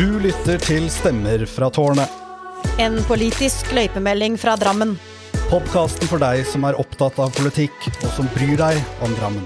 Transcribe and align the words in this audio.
Du 0.00 0.14
lytter 0.16 0.56
til 0.64 0.86
Stemmer 0.88 1.42
fra 1.44 1.66
tårnet. 1.68 2.08
En 2.80 2.94
politisk 3.04 3.68
løypemelding 3.76 4.38
fra 4.40 4.54
Drammen. 4.56 4.94
Podkasten 5.50 6.08
for 6.08 6.22
deg 6.22 6.40
som 6.48 6.64
er 6.64 6.78
opptatt 6.80 7.18
av 7.20 7.34
politikk, 7.36 7.76
og 7.98 8.08
som 8.16 8.30
bryr 8.32 8.54
deg 8.56 8.80
om 9.04 9.12
Drammen. 9.18 9.44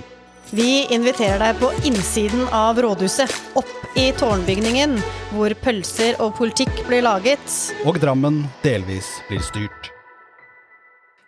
Vi 0.55 0.85
inviterer 0.95 1.43
deg 1.43 1.59
på 1.59 1.73
innsiden 1.91 2.47
av 2.55 2.79
rådhuset, 2.79 3.35
opp 3.59 3.99
i 3.99 4.07
tårnbygningen, 4.15 4.95
hvor 5.35 5.59
pølser 5.59 6.23
og 6.23 6.37
politikk 6.39 6.85
blir 6.87 7.03
laget. 7.03 7.59
Og 7.83 7.99
Drammen 7.99 8.45
delvis 8.63 9.11
blir 9.27 9.43
styrt. 9.43 9.91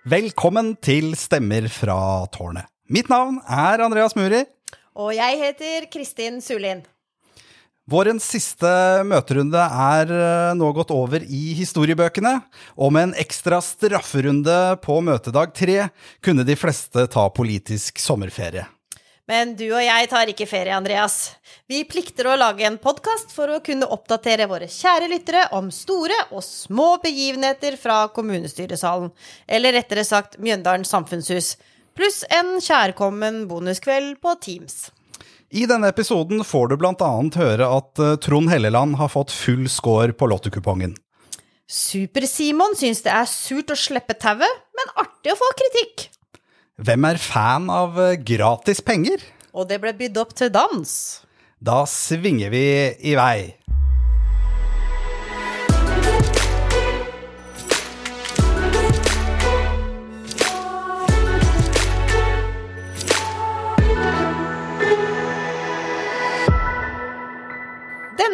Velkommen 0.06 0.77
til 0.79 1.16
Stemmer 1.19 1.66
fra 1.66 2.29
tårnet. 2.30 2.70
Mitt 2.87 3.11
navn 3.11 3.43
er 3.43 3.88
Andreas 3.91 4.15
Muri. 4.15 4.47
Og 4.95 5.16
jeg 5.19 5.48
heter 5.48 5.91
Kristin 5.91 6.38
Sulin. 6.38 6.87
Vårens 7.87 8.25
siste 8.27 8.67
møterunde 9.07 9.61
er 9.63 10.09
eh, 10.11 10.55
nå 10.59 10.73
gått 10.75 10.91
over 10.91 11.23
i 11.23 11.53
historiebøkene, 11.55 12.33
og 12.83 12.91
med 12.91 13.05
en 13.07 13.12
ekstra 13.23 13.61
strafferunde 13.62 14.57
på 14.83 14.97
møtedag 15.07 15.53
tre 15.55 15.77
kunne 16.19 16.43
de 16.49 16.57
fleste 16.59 17.05
ta 17.12 17.29
politisk 17.31 18.03
sommerferie. 18.03 18.65
Men 19.31 19.55
du 19.59 19.69
og 19.69 19.85
jeg 19.85 20.11
tar 20.11 20.33
ikke 20.33 20.49
ferie, 20.51 20.75
Andreas. 20.75 21.37
Vi 21.71 21.85
plikter 21.87 22.27
å 22.27 22.35
lage 22.39 22.67
en 22.67 22.81
podkast 22.83 23.31
for 23.35 23.55
å 23.55 23.62
kunne 23.62 23.87
oppdatere 23.95 24.51
våre 24.51 24.67
kjære 24.67 25.12
lyttere 25.15 25.47
om 25.55 25.71
store 25.71 26.19
og 26.33 26.43
små 26.43 26.97
begivenheter 27.07 27.79
fra 27.79 28.01
kommunestyresalen, 28.19 29.15
eller 29.47 29.79
rettere 29.79 30.07
sagt 30.07 30.41
Mjøndalen 30.43 30.87
samfunnshus, 30.87 31.55
pluss 31.95 32.25
en 32.34 32.57
kjærkommen 32.59 33.45
bonuskveld 33.47 34.19
på 34.19 34.34
Teams. 34.43 34.89
I 35.55 35.66
denne 35.70 35.92
episoden 35.92 36.42
får 36.45 36.73
du 36.73 36.77
blant 36.80 37.02
annet 37.06 37.36
høre 37.38 37.66
at 37.70 38.00
eh, 38.02 38.16
Trond 38.22 38.50
Helleland 38.50 38.97
har 38.98 39.12
fått 39.12 39.34
full 39.34 39.69
score 39.70 40.14
på 40.16 40.27
lottokupongen. 40.30 40.97
Super-Simon 41.70 42.75
syns 42.78 43.05
det 43.06 43.12
er 43.14 43.28
surt 43.30 43.70
å 43.70 43.78
slippe 43.78 44.14
tauet, 44.19 44.62
men 44.75 44.92
artig 45.03 45.34
å 45.34 45.38
få 45.38 45.50
kritikk. 45.58 46.08
Hvem 46.83 47.06
er 47.08 47.22
fan 47.22 47.70
av 47.70 47.98
eh, 48.03 48.16
gratis 48.19 48.83
penger? 48.83 49.22
Og 49.55 49.70
det 49.70 49.78
ble 49.83 49.94
bydd 49.97 50.19
opp 50.20 50.34
til 50.36 50.50
dans. 50.53 50.91
Da 51.62 51.84
svinger 51.88 52.50
vi 52.53 52.66
i 53.06 53.14
vei. 53.19 53.55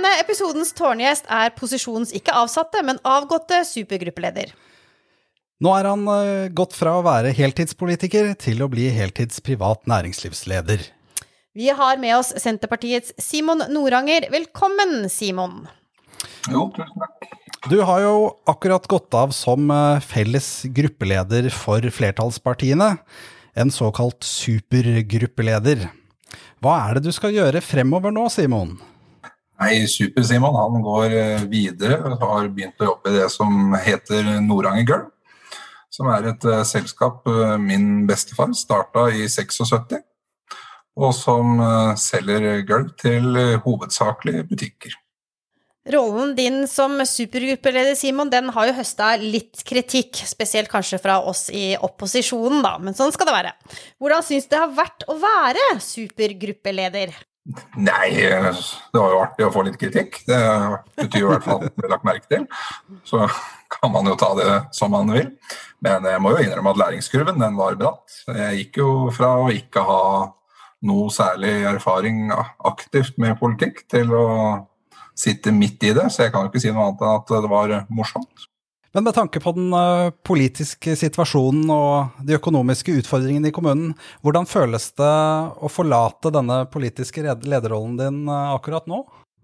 Denne 0.02 0.18
episodens 0.18 0.72
tårngjest 0.74 1.28
er 1.30 1.52
posisjons 1.54 2.10
ikke 2.18 2.32
avsatte, 2.34 2.80
men 2.82 2.96
avgåtte 3.06 3.60
supergruppeleder. 3.62 4.48
Nå 5.62 5.74
er 5.78 5.86
han 5.86 6.02
eh, 6.10 6.48
gått 6.50 6.74
fra 6.74 6.96
å 6.98 7.04
være 7.06 7.30
heltidspolitiker 7.38 8.32
til 8.34 8.64
å 8.64 8.68
bli 8.72 8.88
heltids 8.90 9.38
privat 9.46 9.86
næringslivsleder. 9.86 10.82
Vi 11.54 11.70
har 11.78 12.02
med 12.02 12.16
oss 12.16 12.32
Senterpartiets 12.34 13.14
Simon 13.14 13.62
Noranger. 13.70 14.26
Velkommen, 14.34 15.06
Simon. 15.06 15.68
Jo, 16.50 16.66
tusen 16.74 16.98
takk. 16.98 17.30
Du 17.70 17.78
har 17.86 18.02
jo 18.02 18.16
akkurat 18.50 18.90
gått 18.90 19.14
av 19.14 19.30
som 19.38 19.70
eh, 19.70 20.02
felles 20.02 20.52
gruppeleder 20.66 21.46
for 21.54 21.78
flertallspartiene. 21.78 22.96
En 23.54 23.70
såkalt 23.70 24.26
supergruppeleder. 24.26 25.92
Hva 26.58 26.80
er 26.88 26.98
det 26.98 27.06
du 27.06 27.14
skal 27.14 27.38
gjøre 27.38 27.62
fremover 27.62 28.10
nå, 28.10 28.26
Simon? 28.34 28.80
Nei, 29.60 29.84
Super-Simon 29.86 30.56
han 30.56 30.84
går 30.84 31.16
eh, 31.16 31.42
videre 31.50 32.00
og 32.08 32.22
har 32.24 32.48
begynt 32.54 32.80
å 32.82 32.92
jobbe 32.92 33.12
i 33.12 33.18
det 33.20 33.28
som 33.32 33.74
heter 33.78 34.38
Noranger 34.42 34.86
Girl. 34.88 35.04
Som 35.92 36.08
er 36.10 36.30
et 36.32 36.46
eh, 36.48 36.64
selskap 36.66 37.28
eh, 37.30 37.58
min 37.60 38.06
bestefar 38.08 38.54
starta 38.58 39.06
i 39.12 39.28
76. 39.28 40.00
Og 40.92 41.14
som 41.16 41.56
selger 41.96 42.66
gulv 42.68 42.90
til 43.00 43.38
hovedsakelig 43.64 44.42
butikker. 44.50 44.92
Rollen 45.88 46.34
din 46.36 46.66
som 46.68 47.00
supergruppeleder, 47.08 47.96
Simon, 47.96 48.28
den 48.30 48.52
har 48.52 48.68
jo 48.68 48.74
høsta 48.76 49.14
litt 49.18 49.64
kritikk, 49.64 50.20
spesielt 50.28 50.68
kanskje 50.68 51.00
fra 51.00 51.16
oss 51.24 51.46
i 51.48 51.72
opposisjonen, 51.80 52.60
da, 52.62 52.76
men 52.76 52.94
sånn 52.94 53.10
skal 53.16 53.30
det 53.30 53.38
være. 53.38 53.56
Hvordan 53.96 54.28
syns 54.28 54.52
det 54.52 54.60
har 54.60 54.76
vært 54.76 55.08
å 55.08 55.16
være 55.24 55.64
supergruppeleder? 55.80 57.16
Nei, 57.74 58.10
det 58.22 58.98
var 59.00 59.14
jo 59.14 59.20
artig 59.24 59.46
å 59.48 59.50
få 59.50 59.64
litt 59.66 59.78
kritikk. 59.80 60.20
Det 60.28 60.38
betyr 61.00 61.24
i 61.24 61.30
hvert 61.30 61.46
fall 61.46 61.58
at 61.58 61.72
det 61.72 61.80
blir 61.80 61.90
lagt 61.90 62.06
merke 62.06 62.28
til. 62.30 62.44
Så 63.08 63.24
kan 63.72 63.90
man 63.90 64.06
jo 64.06 64.14
ta 64.20 64.30
det 64.38 64.50
som 64.76 64.92
man 64.94 65.10
vil. 65.10 65.32
Men 65.82 66.06
jeg 66.06 66.22
må 66.22 66.36
jo 66.36 66.44
innrømme 66.44 66.70
at 66.70 66.80
læringskurven 66.84 67.42
den 67.42 67.58
var 67.58 67.78
bratt. 67.80 68.20
Jeg 68.28 68.60
gikk 68.60 68.78
jo 68.84 68.92
fra 69.16 69.34
å 69.42 69.50
ikke 69.50 69.82
ha 69.88 70.04
noe 70.86 71.10
særlig 71.14 71.56
erfaring 71.72 72.30
aktivt 72.32 73.18
med 73.22 73.38
politikk 73.42 73.84
til 73.90 74.14
å 74.14 74.26
sitte 75.18 75.52
midt 75.54 75.82
i 75.84 75.92
det, 75.94 76.08
så 76.10 76.24
jeg 76.24 76.32
kan 76.34 76.46
jo 76.46 76.50
ikke 76.50 76.62
si 76.62 76.72
noe 76.72 76.88
annet 76.88 77.02
enn 77.04 77.18
at 77.18 77.32
det 77.44 77.50
var 77.52 77.74
morsomt. 77.92 78.48
Men 78.92 79.06
med 79.06 79.16
tanke 79.16 79.40
på 79.40 79.54
den 79.56 79.72
eh, 79.76 80.10
politiske 80.26 80.96
situasjonen 81.00 81.70
og 81.72 82.20
de 82.28 82.36
økonomiske 82.36 82.98
utfordringene 83.00 83.48
i 83.48 83.54
kommunen, 83.54 83.94
hvordan 84.20 84.48
føles 84.48 84.90
det 85.00 85.16
å 85.56 85.70
forlate 85.72 86.32
denne 86.34 86.62
politiske 86.72 87.24
lederrollen 87.24 87.96
din 88.00 88.22
eh, 88.28 88.52
akkurat 88.52 88.88
nå? 88.90 89.00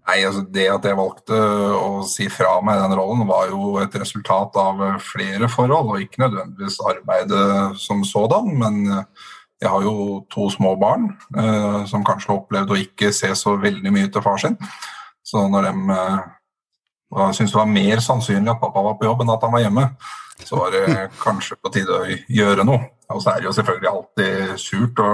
Nei, 0.08 0.20
altså 0.24 0.42
Det 0.48 0.68
at 0.72 0.86
jeg 0.88 0.96
valgte 0.96 1.38
å 1.76 2.04
si 2.08 2.28
fra 2.32 2.54
meg 2.64 2.78
den 2.80 2.94
rollen, 2.96 3.26
var 3.28 3.50
jo 3.50 3.74
et 3.80 3.96
resultat 4.00 4.54
av 4.56 4.80
flere 5.04 5.50
forhold, 5.52 5.92
og 5.92 6.04
ikke 6.04 6.22
nødvendigvis 6.22 6.78
arbeidet 6.88 7.76
som 7.80 8.00
sådan. 8.08 8.54
Men 8.56 9.04
jeg 9.58 9.70
har 9.72 9.82
jo 9.82 10.22
to 10.30 10.46
små 10.54 10.76
barn 10.78 11.08
eh, 11.36 11.84
som 11.90 12.04
kanskje 12.06 12.30
har 12.30 12.40
opplevd 12.40 12.72
å 12.72 12.78
ikke 12.78 13.10
se 13.14 13.30
så 13.36 13.56
veldig 13.58 13.92
mye 13.94 14.10
til 14.12 14.22
far 14.22 14.38
sin. 14.42 14.54
Så 15.26 15.42
når 15.50 15.68
de 15.68 15.96
eh, 15.96 16.18
var- 17.10 17.32
syntes 17.32 17.52
det 17.52 17.60
var 17.60 17.70
mer 17.72 18.02
sannsynlig 18.04 18.50
at 18.52 18.60
pappa 18.60 18.82
var 18.82 18.96
på 19.00 19.08
jobb 19.08 19.22
enn 19.22 19.34
at 19.34 19.42
han 19.42 19.52
var 19.52 19.64
hjemme, 19.64 19.84
så 20.44 20.56
var 20.56 20.70
det 20.74 21.10
kanskje 21.26 21.56
på 21.62 21.72
tide 21.72 22.00
å 22.00 22.08
gjøre 22.28 22.64
noe. 22.68 22.90
Og 23.10 23.22
så 23.24 23.32
er 23.32 23.40
det 23.40 23.48
jo 23.48 23.56
selvfølgelig 23.56 23.92
alltid 23.92 24.58
surt 24.60 24.98
å 25.00 25.12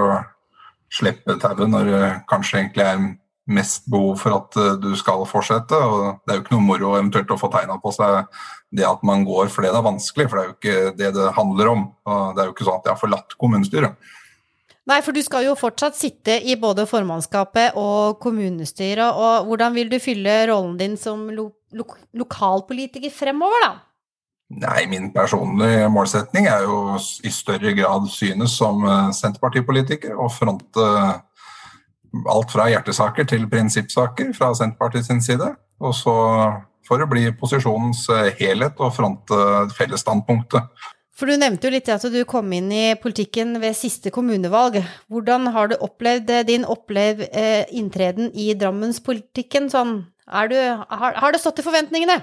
slippe 0.91 1.37
tauet 1.41 1.69
når 1.71 1.91
det 1.91 2.09
kanskje 2.29 2.59
egentlig 2.59 2.83
er 2.85 3.05
mest 3.45 3.85
behov 3.91 4.17
for 4.17 4.33
at 4.39 4.57
eh, 4.57 4.75
du 4.81 4.91
skal 4.97 5.25
fortsette. 5.29 5.77
og 5.77 6.19
Det 6.25 6.33
er 6.33 6.39
jo 6.39 6.43
ikke 6.45 6.55
noe 6.55 6.65
moro 6.65 6.95
eventuelt 6.97 7.31
å 7.31 7.39
få 7.39 7.51
tegna 7.53 7.77
på 7.81 7.93
seg 7.93 8.25
det 8.75 8.85
at 8.87 9.03
man 9.07 9.23
går 9.27 9.47
fordi 9.53 9.69
det 9.71 9.79
er 9.79 9.85
vanskelig, 9.85 10.27
for 10.29 10.37
det 10.37 10.43
er 10.43 10.49
jo 10.49 10.55
ikke 10.57 10.97
det 10.99 11.11
det 11.15 11.31
handler 11.37 11.71
om. 11.71 11.83
Og 12.09 12.35
det 12.35 12.41
er 12.43 12.49
jo 12.49 12.55
ikke 12.55 12.67
sånn 12.67 12.79
at 12.81 12.89
jeg 12.89 12.95
har 12.95 13.01
forlatt 13.03 13.37
kommunestyret. 13.39 14.13
Nei, 14.85 14.99
for 15.01 15.17
du 15.17 15.21
skal 15.25 15.47
jo 15.47 15.55
fortsatt 15.57 15.95
sitte 15.97 16.35
i 16.45 16.53
både 16.61 16.83
formannskapet 16.85 17.77
og 17.81 18.19
kommunestyret, 18.21 19.17
og 19.17 19.47
hvordan 19.49 19.73
vil 19.73 19.89
du 19.89 19.97
fylle 20.01 20.43
rollen 20.51 20.75
din 20.77 20.93
som 21.01 21.23
lo 21.33 21.47
lo 21.75 21.85
lokalpolitiker 22.15 23.13
fremover, 23.13 23.65
da? 23.65 23.73
Nei, 24.61 24.85
min 24.87 25.09
personlige 25.13 25.87
målsetning 25.89 26.45
er 26.47 26.67
jo 26.67 26.99
i 27.25 27.31
større 27.33 27.73
grad 27.77 28.05
synes 28.13 28.57
som 28.59 28.83
eh, 28.85 29.09
Senterpartipolitiker 29.17 30.15
og 30.15 30.31
fronte 30.33 30.89
alt 32.31 32.53
fra 32.53 32.69
hjertesaker 32.71 33.27
til 33.27 33.49
prinsippsaker 33.51 34.31
fra 34.37 34.53
Senterpartiet 34.55 35.09
sin 35.09 35.21
side. 35.23 35.49
Og 35.83 35.95
så 35.97 36.15
for 36.85 37.01
å 37.01 37.09
bli 37.09 37.29
posisjonens 37.39 38.05
eh, 38.13 38.33
helhet 38.39 38.79
og 38.79 38.93
fronte 38.95 39.39
fellesstandpunktet. 39.75 40.69
For 41.15 41.31
du 41.31 41.39
nevnte 41.39 41.69
jo 41.69 41.71
litt 41.71 41.87
at 41.91 42.03
du 42.11 42.19
kom 42.27 42.51
inn 42.53 42.67
i 42.75 42.85
politikken 42.99 43.55
ved 43.61 43.77
siste 43.77 44.11
kommunevalg. 44.11 44.81
Hvordan 45.11 45.47
har 45.55 45.71
du 45.71 45.77
opplevd 45.79 46.31
eh, 46.31 46.45
din 46.47 46.67
opplev 46.67 47.23
eh, 47.29 47.63
inntreden 47.71 48.33
i 48.35 48.51
Drammenspolitikken 48.59 49.71
sånn? 49.71 49.97
Er 50.25 50.49
du, 50.49 50.57
har, 50.89 51.17
har 51.21 51.33
det 51.35 51.41
stått 51.41 51.59
til 51.59 51.67
forventningene? 51.67 52.19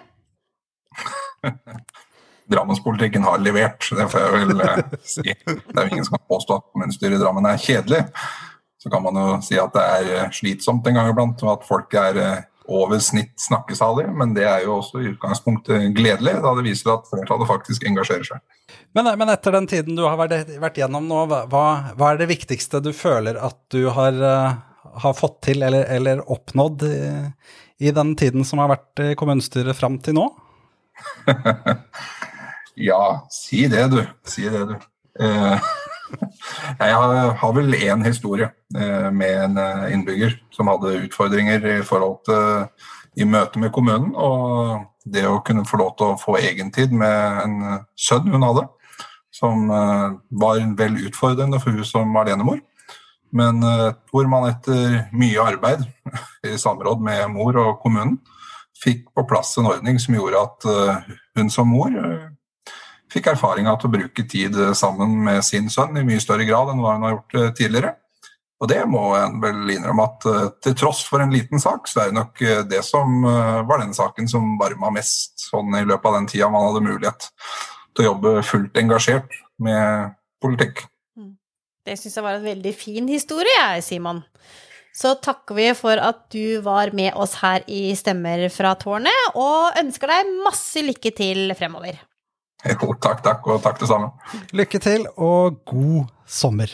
Drammenspolitikken 2.53 3.25
har 3.25 3.39
levert, 3.41 3.87
det 3.97 4.09
får 4.13 4.25
jeg 4.25 4.33
vel 4.35 4.65
eh, 4.65 4.81
si. 5.15 5.35
Det 5.47 5.77
er 5.77 5.87
jo 5.87 5.93
ingen 5.95 6.09
som 6.09 6.19
kan 6.19 6.27
påstå 6.35 6.59
at 6.59 6.71
kommunestyret 6.73 7.17
i 7.17 7.21
Drammen 7.23 7.47
er 7.49 7.61
kjedelig. 7.63 8.03
Så 8.83 8.91
kan 8.91 9.05
man 9.05 9.19
jo 9.19 9.37
si 9.47 9.59
at 9.63 9.75
det 9.77 9.85
er 9.99 10.11
eh, 10.17 10.33
slitsomt 10.35 10.89
en 10.91 10.99
gang 10.99 11.13
iblant, 11.13 11.45
og 11.47 11.53
at 11.55 11.69
folk 11.69 11.95
er 11.99 12.19
eh, 12.19 12.41
over 12.73 12.99
snitt 13.03 13.35
snakkesalige, 13.41 14.11
men 14.19 14.35
det 14.37 14.45
er 14.47 14.67
jo 14.67 14.77
også 14.81 15.01
i 15.03 15.09
utgangspunktet 15.13 15.89
gledelig, 15.97 16.35
da 16.43 16.53
det 16.59 16.67
viser 16.67 16.93
at 16.95 17.09
flertallet 17.11 17.51
faktisk 17.51 17.87
engasjerer 17.89 18.27
seg. 18.27 18.43
Men, 18.97 19.09
men 19.19 19.33
etter 19.33 19.55
den 19.55 19.67
tiden 19.71 19.99
du 19.99 20.05
har 20.07 20.19
vært, 20.21 20.51
vært 20.63 20.79
gjennom 20.83 21.09
nå, 21.09 21.25
hva, 21.31 21.65
hva 21.95 22.11
er 22.11 22.21
det 22.21 22.31
viktigste 22.31 22.83
du 22.85 22.93
føler 22.97 23.39
at 23.41 23.59
du 23.75 23.87
har, 23.95 24.19
eh, 24.29 24.61
har 25.07 25.19
fått 25.19 25.41
til 25.49 25.63
eller, 25.67 25.87
eller 25.91 26.23
oppnådd 26.31 26.87
i, 26.91 27.03
i 27.83 27.93
den 27.95 28.15
tiden 28.19 28.47
som 28.47 28.63
har 28.63 28.71
vært 28.71 29.03
i 29.03 29.13
kommunestyret 29.19 29.77
fram 29.79 29.99
til 30.03 30.19
nå? 30.21 30.29
Ja, 32.77 33.27
si 33.31 33.67
det, 33.69 33.91
du. 33.93 34.01
Si 34.25 34.49
det, 34.49 34.65
du. 34.67 34.77
Eh, 35.21 35.59
Jeg 36.81 36.95
har 37.41 37.53
vel 37.57 37.75
én 37.77 38.05
historie 38.05 38.49
eh, 38.77 39.11
med 39.13 39.45
en 39.45 39.59
eh, 39.61 39.93
innbygger 39.93 40.39
som 40.53 40.71
hadde 40.73 41.03
utfordringer 41.05 41.67
i 41.79 41.83
forhold 41.85 42.23
til 42.29 43.21
i 43.21 43.29
møte 43.29 43.61
med 43.61 43.73
kommunen. 43.77 44.15
Og 44.17 44.87
det 45.05 45.27
å 45.29 45.43
kunne 45.45 45.67
få 45.69 45.83
lov 45.83 45.97
til 45.99 46.13
å 46.13 46.21
få 46.21 46.39
egentid 46.41 46.95
med 46.97 47.43
en 47.45 47.57
sønn 47.99 48.31
hun 48.33 48.47
hadde, 48.47 48.65
som 49.33 49.67
var 49.69 50.61
vel 50.79 50.97
utfordrende 51.09 51.59
for 51.61 51.75
hun 51.77 51.85
som 51.85 52.17
alenemor. 52.17 52.61
Men 53.33 53.65
hvor 54.13 54.27
man 54.29 54.45
etter 54.51 55.07
mye 55.17 55.41
arbeid 55.41 55.87
i 56.51 56.59
samråd 56.61 57.01
med 57.01 57.31
mor 57.33 57.57
og 57.63 57.79
kommunen 57.81 58.19
fikk 58.83 59.07
på 59.17 59.25
plass 59.31 59.55
en 59.57 59.71
ordning 59.71 59.97
som 60.03 60.19
gjorde 60.19 60.43
at 60.43 60.67
hun 61.39 61.49
som 61.53 61.71
mor 61.71 61.97
fikk 63.13 63.33
erfaringa 63.33 63.75
til 63.79 63.91
å 63.91 63.97
bruke 63.97 64.25
tid 64.29 64.57
sammen 64.79 65.19
med 65.27 65.43
sin 65.47 65.69
sønn 65.73 65.99
i 65.99 66.07
mye 66.07 66.23
større 66.23 66.47
grad 66.49 66.73
enn 66.73 66.81
hva 66.83 66.97
hun 66.97 67.07
har 67.07 67.17
gjort 67.17 67.37
eh, 67.39 67.51
tidligere. 67.59 67.95
Og 68.63 68.71
det 68.71 68.79
må 68.87 69.03
en 69.19 69.41
vel 69.43 69.73
innrømme 69.75 70.07
at 70.07 70.27
eh, 70.31 70.47
til 70.65 70.77
tross 70.79 71.03
for 71.09 71.25
en 71.25 71.35
liten 71.35 71.63
sak, 71.63 71.91
så 71.91 72.05
er 72.05 72.13
det 72.13 72.19
nok 72.21 72.45
eh, 72.47 72.63
det 72.69 72.83
som 72.87 73.27
var 73.27 73.83
den 73.83 73.95
saken 73.97 74.31
som 74.31 74.57
varma 74.61 74.93
mest 74.95 75.49
sånn 75.51 75.75
i 75.79 75.85
løpet 75.85 76.09
av 76.09 76.19
den 76.21 76.31
tida 76.31 76.51
man 76.53 76.69
hadde 76.71 76.87
mulighet 76.87 77.29
til 77.93 78.05
å 78.05 78.11
jobbe 78.13 78.35
fullt 78.49 78.81
engasjert 78.81 79.41
med 79.63 80.17
politikk. 80.43 80.87
Det 81.83 81.97
syns 81.99 82.15
jeg 82.19 82.25
var 82.25 82.39
en 82.39 82.47
veldig 82.47 82.73
fin 82.79 83.09
historie, 83.11 83.65
Simon. 83.83 84.23
Så 84.95 85.15
takker 85.25 85.57
vi 85.57 85.67
for 85.75 85.99
at 85.99 86.27
du 86.35 86.61
var 86.63 86.93
med 86.95 87.17
oss 87.19 87.39
her 87.41 87.65
i 87.67 87.95
Stemmer 87.97 88.45
fra 88.53 88.75
tårnet, 88.79 89.33
og 89.35 89.79
ønsker 89.81 90.13
deg 90.13 90.33
masse 90.45 90.85
lykke 90.85 91.15
til 91.17 91.55
fremover. 91.59 91.99
Jo, 92.63 92.93
takk, 93.03 93.25
takk, 93.25 93.47
og 93.51 93.59
takk 93.65 93.81
det 93.81 93.89
samme. 93.91 94.13
Lykke 94.55 94.79
til, 94.79 95.09
og 95.19 95.57
god 95.67 96.13
sommer. 96.31 96.71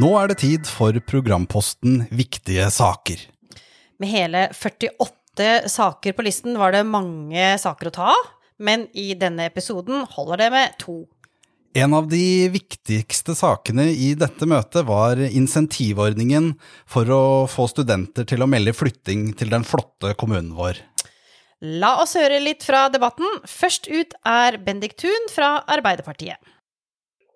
Nå 0.00 0.10
er 0.16 0.30
det 0.32 0.40
tid 0.40 0.66
for 0.66 0.96
programposten 1.04 2.06
Viktige 2.08 2.70
saker. 2.72 3.22
Med 4.00 4.08
hele 4.08 4.48
48 4.56 5.68
saker 5.68 6.16
på 6.16 6.24
listen 6.24 6.56
var 6.58 6.72
det 6.72 6.86
mange 6.88 7.52
saker 7.60 7.90
å 7.90 7.98
ta 8.00 8.12
av 8.16 8.28
men 8.60 8.86
i 8.92 9.14
denne 9.18 9.48
episoden 9.48 10.04
holder 10.14 10.44
det 10.44 10.50
med 10.52 10.76
to. 10.82 10.98
En 11.78 11.94
av 11.94 12.08
de 12.10 12.50
viktigste 12.50 13.36
sakene 13.38 13.86
i 13.94 14.10
dette 14.18 14.46
møtet 14.50 14.84
var 14.88 15.20
insentivordningen 15.22 16.52
for 16.90 17.10
å 17.14 17.24
få 17.50 17.68
studenter 17.70 18.26
til 18.26 18.42
å 18.42 18.48
melde 18.50 18.74
flytting 18.74 19.30
til 19.38 19.52
den 19.54 19.66
flotte 19.66 20.16
kommunen 20.18 20.52
vår. 20.58 20.82
La 21.60 21.94
oss 22.02 22.16
høre 22.18 22.40
litt 22.42 22.64
fra 22.66 22.88
debatten. 22.92 23.28
Først 23.46 23.86
ut 23.86 24.16
er 24.26 24.58
Bendik 24.64 24.96
Thun 24.98 25.30
fra 25.30 25.60
Arbeiderpartiet. 25.70 26.40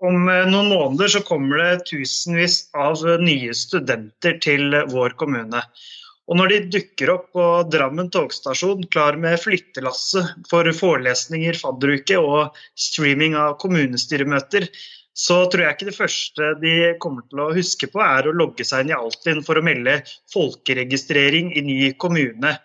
Om 0.02 0.28
eh, 0.28 0.46
noen 0.50 0.70
måneder 0.72 1.12
så 1.14 1.20
kommer 1.26 1.60
det 1.62 1.84
tusenvis 1.90 2.64
av 2.74 3.04
nye 3.22 3.54
studenter 3.54 4.40
til 4.42 4.74
vår 4.90 5.14
kommune. 5.20 5.62
Og 6.24 6.38
når 6.40 6.50
de 6.50 6.58
dukker 6.78 7.12
opp 7.12 7.26
på 7.36 7.46
Drammen 7.68 8.08
togstasjon 8.12 8.86
klar 8.92 9.18
med 9.20 9.36
flyttelasse 9.42 10.22
for 10.48 10.70
forelesninger, 10.72 11.58
fadderuke 11.60 12.16
og 12.16 12.56
streaming 12.80 13.36
av 13.36 13.58
kommunestyremøter, 13.60 14.70
så 15.14 15.44
tror 15.46 15.62
jeg 15.62 15.76
ikke 15.76 15.90
det 15.90 15.98
første 15.98 16.48
de 16.62 16.72
kommer 17.02 17.26
til 17.28 17.44
å 17.44 17.52
huske 17.54 17.86
på, 17.92 18.00
er 18.02 18.26
å 18.26 18.34
logge 18.34 18.64
seg 18.66 18.82
inn 18.82 18.94
i 18.94 18.96
Altinn 18.96 19.44
for 19.46 19.60
å 19.60 19.64
melde 19.64 20.00
folkeregistrering 20.32 21.52
i 21.54 21.62
ny 21.62 21.92
kommune. 22.00 22.56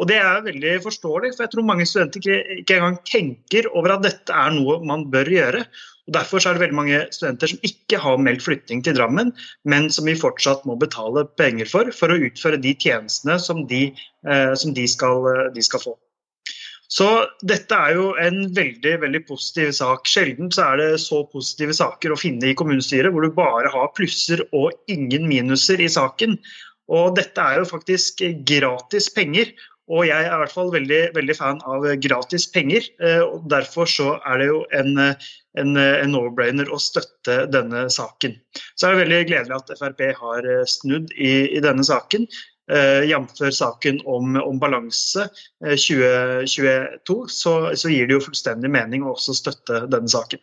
Og 0.00 0.08
Det 0.08 0.18
er 0.18 0.44
veldig 0.44 0.74
forståelig, 0.82 1.32
for 1.36 1.44
jeg 1.44 1.52
tror 1.52 1.66
mange 1.68 1.86
studenter 1.86 2.58
ikke 2.58 2.76
engang 2.76 2.98
tenker 3.06 3.68
over 3.70 3.94
at 3.94 4.04
dette 4.08 4.34
er 4.34 4.54
noe 4.56 4.80
man 4.84 5.06
bør 5.12 5.30
gjøre. 5.30 5.64
Og 6.08 6.14
Derfor 6.16 6.42
er 6.42 6.56
det 6.56 6.64
veldig 6.64 6.76
mange 6.76 7.00
studenter 7.14 7.52
som 7.52 7.66
ikke 7.66 7.98
har 8.02 8.22
meldt 8.22 8.42
flytting 8.42 8.80
til 8.82 8.96
Drammen, 8.96 9.30
men 9.64 9.90
som 9.94 10.08
vi 10.08 10.18
fortsatt 10.18 10.64
må 10.66 10.74
betale 10.80 11.28
penger 11.38 11.70
for, 11.70 11.92
for 11.94 12.10
å 12.10 12.18
utføre 12.26 12.58
de 12.62 12.74
tjenestene 12.74 13.38
som 13.42 13.62
de, 13.70 13.84
eh, 14.26 14.54
som 14.58 14.74
de, 14.74 14.88
skal, 14.90 15.28
eh, 15.30 15.52
de 15.54 15.62
skal, 15.62 15.84
få. 15.84 15.94
Så 16.92 17.06
dette 17.48 17.72
er 17.72 17.94
jo 17.96 18.10
en 18.20 18.42
veldig 18.52 18.96
veldig 19.04 19.22
positiv 19.28 19.70
sak. 19.78 20.10
Sjelden 20.10 20.50
så 20.52 20.66
er 20.72 20.82
det 20.82 20.90
så 21.00 21.22
positive 21.30 21.76
saker 21.78 22.12
å 22.12 22.18
finne 22.20 22.50
i 22.50 22.58
kommunestyret, 22.58 23.14
hvor 23.14 23.24
du 23.24 23.32
bare 23.38 23.70
har 23.72 23.94
plusser 23.96 24.42
og 24.50 24.74
ingen 24.92 25.30
minuser 25.30 25.80
i 25.80 25.88
saken. 25.88 26.36
Og 26.92 27.14
dette 27.16 27.40
er 27.40 27.62
jo 27.62 27.70
faktisk 27.70 28.20
gratis 28.48 29.06
penger. 29.14 29.54
Og 29.92 30.06
jeg 30.08 30.24
er 30.24 30.32
i 30.32 30.40
hvert 30.40 30.54
fall 30.54 30.70
veldig, 30.72 31.00
veldig 31.16 31.34
fan 31.36 31.58
av 31.68 31.84
gratis 32.00 32.46
penger. 32.48 32.86
Eh, 33.02 33.20
og 33.20 33.44
Derfor 33.52 33.90
så 33.90 34.14
er 34.28 34.40
det 34.40 34.46
jo 34.48 34.62
en, 34.72 34.94
en, 35.60 35.74
en 35.76 36.14
no-brainer 36.14 36.70
å 36.72 36.80
støtte 36.80 37.42
denne 37.52 37.84
saken. 37.92 38.38
Så 38.72 38.88
er 38.88 38.94
det 38.94 39.02
veldig 39.04 39.20
gledelig 39.28 39.58
at 39.58 39.74
Frp 39.76 40.06
har 40.16 40.48
eh, 40.48 40.64
snudd 40.70 41.12
i, 41.18 41.34
i 41.52 41.60
denne 41.64 41.84
saken. 41.84 42.24
Eh, 42.70 43.02
Jf. 43.10 43.52
saken 43.52 44.00
om, 44.06 44.36
om 44.36 44.58
balanse 44.58 45.26
eh, 45.64 45.76
2022, 45.76 47.16
så, 47.28 47.54
så, 47.76 47.90
gir 47.90 48.06
det 48.06 48.16
jo 48.16 48.22
fullstendig 48.22 48.70
mening 48.70 49.02
å 49.02 49.16
også 49.16 49.34
støtte 49.34 49.82
denne 49.92 50.08
saken. 50.08 50.40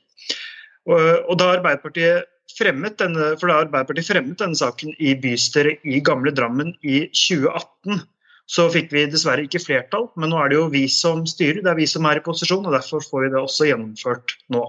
Og, 0.89 0.99
og 0.99 1.39
da 1.39 1.53
Arbeiderpartiet 1.55 2.27
denne, 2.59 3.31
for 3.39 3.47
da 3.47 3.61
Arbeiderpartiet 3.63 4.09
fremmet 4.09 4.41
denne 4.41 4.57
saken 4.59 4.91
i 4.99 5.13
bystyret 5.15 5.85
i 5.87 6.01
gamle 6.03 6.33
Drammen 6.35 6.73
i 6.83 7.05
2018, 7.15 8.03
så 8.49 8.65
fikk 8.73 8.89
vi 8.95 9.05
dessverre 9.09 9.45
ikke 9.45 9.61
flertall, 9.61 10.07
men 10.17 10.31
nå 10.33 10.39
er 10.41 10.49
det 10.49 10.57
jo 10.57 10.69
vi 10.73 10.87
som 10.89 11.21
styrer, 11.29 11.61
det 11.61 11.69
er 11.69 11.77
vi 11.77 11.85
som 11.89 12.07
er 12.09 12.17
i 12.17 12.25
posisjon, 12.25 12.65
og 12.65 12.73
derfor 12.73 13.03
får 13.05 13.27
vi 13.27 13.33
det 13.35 13.41
også 13.43 13.67
gjennomført 13.69 14.33
nå. 14.55 14.63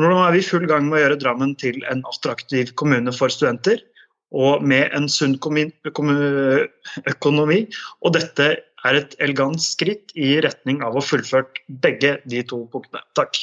Nå 0.00 0.10
er 0.16 0.34
vi 0.34 0.40
i 0.40 0.44
full 0.44 0.66
gang 0.68 0.86
med 0.88 0.98
å 0.98 1.02
gjøre 1.02 1.20
Drammen 1.20 1.54
til 1.60 1.80
en 1.92 2.04
attraktiv 2.08 2.74
kommune 2.80 3.12
for 3.16 3.32
studenter, 3.32 3.80
og 4.32 4.64
med 4.64 4.92
en 4.96 5.08
sunn 5.12 5.36
økonomi. 7.12 7.58
Og 8.00 8.14
dette 8.16 8.46
er 8.88 8.98
et 8.98 9.16
elegant 9.20 9.60
skritt 9.60 10.12
i 10.16 10.38
retning 10.44 10.80
av 10.84 10.96
å 10.96 11.04
fullført 11.04 11.60
begge 11.84 12.16
de 12.24 12.40
to 12.48 12.64
punktene. 12.72 13.04
Takk. 13.18 13.36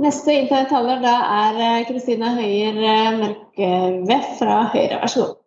Neste 0.00 0.38
taler 0.70 1.02
da 1.02 1.16
er 1.50 1.86
Kristine 1.90 2.30
Høyer 2.38 2.78
Mørkve 3.18 4.20
fra 4.38 4.60
Høyre. 4.72 5.02
Vær 5.02 5.10
så 5.12 5.26
god. 5.26 5.40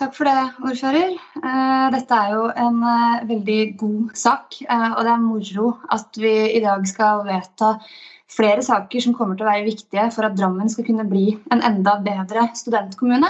Takk 0.00 0.14
for 0.16 0.24
det, 0.24 0.42
ordfører. 0.64 1.10
Eh, 1.44 1.86
dette 1.92 2.16
er 2.16 2.30
jo 2.32 2.46
en 2.62 2.78
eh, 2.88 3.24
veldig 3.28 3.58
god 3.82 4.14
sak. 4.16 4.56
Eh, 4.64 4.86
og 4.94 5.02
det 5.04 5.10
er 5.12 5.18
moro 5.20 5.66
at 5.92 6.16
vi 6.16 6.30
i 6.56 6.62
dag 6.64 6.86
skal 6.88 7.20
vedta 7.26 7.74
flere 8.32 8.64
saker 8.64 9.04
som 9.04 9.12
kommer 9.18 9.36
til 9.36 9.44
å 9.44 9.50
være 9.50 9.66
viktige 9.66 10.06
for 10.14 10.24
at 10.24 10.38
Drammen 10.38 10.72
skal 10.72 10.86
kunne 10.86 11.04
bli 11.10 11.34
en 11.52 11.60
enda 11.68 11.98
bedre 12.06 12.46
studentkommune. 12.56 13.28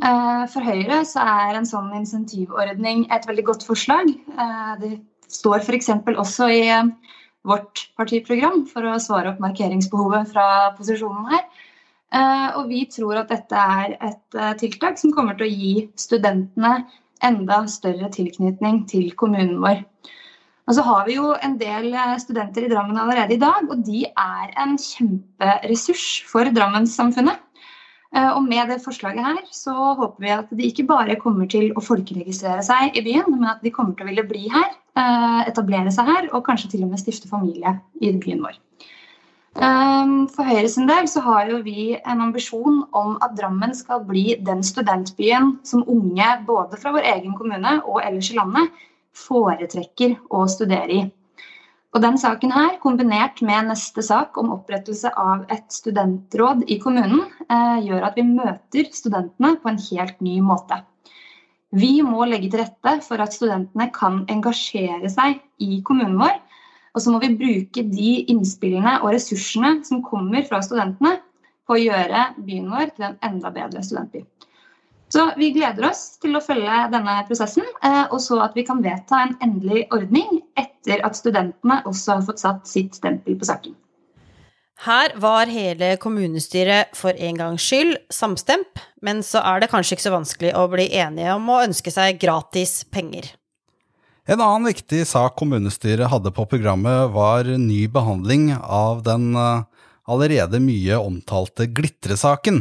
For 0.00 0.64
Høyre 0.64 1.02
så 1.04 1.20
er 1.28 1.58
en 1.58 1.66
sånn 1.68 1.90
insentivordning 1.92 3.02
et 3.12 3.26
veldig 3.28 3.42
godt 3.50 3.66
forslag. 3.68 4.06
Det 4.80 4.92
står 5.28 5.60
f.eks. 5.60 5.90
også 6.14 6.48
i 6.52 6.62
vårt 7.44 7.82
partiprogram 8.00 8.62
for 8.70 8.88
å 8.88 8.96
svare 9.02 9.34
opp 9.34 9.42
markeringsbehovet 9.44 10.32
fra 10.32 10.46
posisjonen 10.78 11.28
her. 11.34 11.44
Eh, 12.10 12.48
og 12.58 12.66
vi 12.70 12.84
tror 12.90 13.20
at 13.20 13.30
dette 13.30 13.54
er 13.54 13.94
et 13.94 14.38
eh, 14.38 14.54
tiltak 14.58 14.98
som 14.98 15.12
kommer 15.14 15.36
til 15.38 15.46
å 15.46 15.54
gi 15.62 15.74
studentene 16.00 16.80
enda 17.26 17.62
større 17.70 18.08
tilknytning 18.10 18.82
til 18.90 19.12
kommunen 19.20 19.60
vår. 19.62 19.84
Og 20.66 20.76
så 20.76 20.82
har 20.86 21.04
vi 21.06 21.16
jo 21.18 21.30
en 21.38 21.54
del 21.60 21.92
eh, 21.94 22.16
studenter 22.22 22.66
i 22.66 22.72
Drammen 22.72 22.98
allerede 22.98 23.36
i 23.36 23.42
dag, 23.42 23.68
og 23.70 23.84
de 23.86 24.02
er 24.10 24.50
en 24.58 24.74
kjemperessurs 24.80 26.08
for 26.30 26.50
Drammenssamfunnet. 26.50 27.46
Og 28.10 28.40
med 28.42 28.66
det 28.66 28.80
forslaget 28.82 29.22
her 29.22 29.36
så 29.54 29.70
håper 29.94 30.24
vi 30.24 30.30
at 30.34 30.48
de 30.58 30.64
ikke 30.66 30.82
bare 30.88 31.14
kommer 31.20 31.46
til 31.46 31.68
å 31.78 31.82
folkeregistrere 31.84 32.64
seg 32.66 32.96
i 32.98 33.04
byen, 33.06 33.28
men 33.36 33.52
at 33.52 33.60
de 33.62 33.70
kommer 33.70 33.94
til 33.94 34.02
å 34.02 34.08
ville 34.08 34.24
bli 34.26 34.50
her, 34.50 34.72
etablere 35.46 35.92
seg 35.94 36.10
her 36.10 36.26
og 36.32 36.42
kanskje 36.48 36.72
til 36.72 36.82
og 36.82 36.90
med 36.90 36.98
stifte 36.98 37.30
familie 37.30 37.76
i 38.02 38.10
byen 38.18 38.42
vår. 38.42 38.58
Ehm, 39.58 40.28
for 40.30 40.46
Høyre 40.46 40.68
sin 40.70 40.86
del 40.86 41.08
så 41.10 41.24
har 41.24 41.48
jo 41.50 41.58
vi 41.64 41.96
en 41.98 42.20
ambisjon 42.22 42.84
om 42.94 43.16
at 43.24 43.34
Drammen 43.38 43.74
skal 43.74 44.04
bli 44.06 44.36
den 44.46 44.62
studentbyen 44.62 45.56
som 45.66 45.82
unge 45.90 46.28
både 46.46 46.78
fra 46.78 46.92
vår 46.94 47.08
egen 47.16 47.34
kommune 47.34 47.80
og 47.82 47.98
ellers 48.04 48.30
i 48.30 48.36
landet 48.38 48.70
foretrekker 49.16 50.14
å 50.30 50.44
studere 50.46 50.94
i. 50.94 51.00
Og 51.90 52.04
den 52.04 52.20
saken 52.22 52.52
her, 52.54 52.76
kombinert 52.78 53.40
med 53.42 53.66
neste 53.72 54.04
sak 54.06 54.38
om 54.38 54.52
opprettelse 54.54 55.10
av 55.18 55.42
et 55.50 55.66
studentråd 55.74 56.62
i 56.70 56.78
kommunen, 56.78 57.24
eh, 57.50 57.80
gjør 57.82 58.06
at 58.06 58.14
vi 58.14 58.22
møter 58.28 58.92
studentene 58.94 59.56
på 59.58 59.72
en 59.72 59.82
helt 59.88 60.20
ny 60.22 60.38
måte. 60.40 60.78
Vi 61.74 62.02
må 62.02 62.22
legge 62.26 62.50
til 62.50 62.62
rette 62.62 63.02
for 63.02 63.18
at 63.18 63.34
studentene 63.34 63.90
kan 63.94 64.22
engasjere 64.30 65.10
seg 65.10 65.42
i 65.58 65.82
kommunen 65.82 66.18
vår 66.18 66.38
og 66.94 67.02
så 67.02 67.12
må 67.12 67.20
vi 67.22 67.34
bruke 67.38 67.84
de 67.86 68.12
innspillene 68.32 68.98
og 69.00 69.12
ressursene 69.14 69.78
som 69.86 70.02
kommer 70.06 70.46
fra 70.48 70.62
studentene, 70.64 71.18
på 71.68 71.76
å 71.76 71.82
gjøre 71.84 72.22
byen 72.42 72.70
vår 72.72 72.88
til 72.96 73.04
en 73.06 73.18
enda 73.22 73.50
bedre 73.54 73.82
studentby. 73.86 74.24
Så 75.10 75.24
vi 75.38 75.50
gleder 75.54 75.88
oss 75.88 76.16
til 76.22 76.34
å 76.38 76.42
følge 76.42 76.84
denne 76.92 77.16
prosessen, 77.26 77.66
eh, 77.86 78.04
og 78.10 78.18
så 78.22 78.40
at 78.44 78.54
vi 78.58 78.64
kan 78.66 78.82
vedta 78.82 79.24
en 79.24 79.36
endelig 79.42 79.84
ordning 79.94 80.40
etter 80.58 81.02
at 81.06 81.18
studentene 81.18 81.80
også 81.86 82.18
har 82.18 82.26
fått 82.28 82.42
satt 82.42 82.66
sitt 82.70 82.98
stempel 82.98 83.38
på 83.38 83.48
saken. 83.48 83.74
Her 84.80 85.12
var 85.20 85.50
hele 85.52 85.92
kommunestyret 86.00 86.94
for 86.96 87.12
en 87.12 87.36
gangs 87.36 87.66
skyld 87.66 87.98
samstemt, 88.14 88.80
men 89.04 89.20
så 89.26 89.42
er 89.44 89.60
det 89.60 89.68
kanskje 89.74 89.98
ikke 89.98 90.06
så 90.06 90.14
vanskelig 90.14 90.54
å 90.56 90.64
bli 90.72 90.86
enige 91.02 91.34
om 91.34 91.50
å 91.52 91.58
ønske 91.66 91.92
seg 91.92 92.22
gratis 92.22 92.80
penger. 92.88 93.34
En 94.30 94.38
annen 94.38 94.68
viktig 94.68 95.00
sak 95.10 95.34
kommunestyret 95.40 96.06
hadde 96.12 96.30
på 96.30 96.44
programmet, 96.46 97.08
var 97.10 97.48
ny 97.58 97.88
behandling 97.90 98.52
av 98.62 99.00
den 99.02 99.32
eh, 99.34 99.64
allerede 100.06 100.60
mye 100.62 101.00
omtalte 101.02 101.66
glitresaken. 101.66 102.60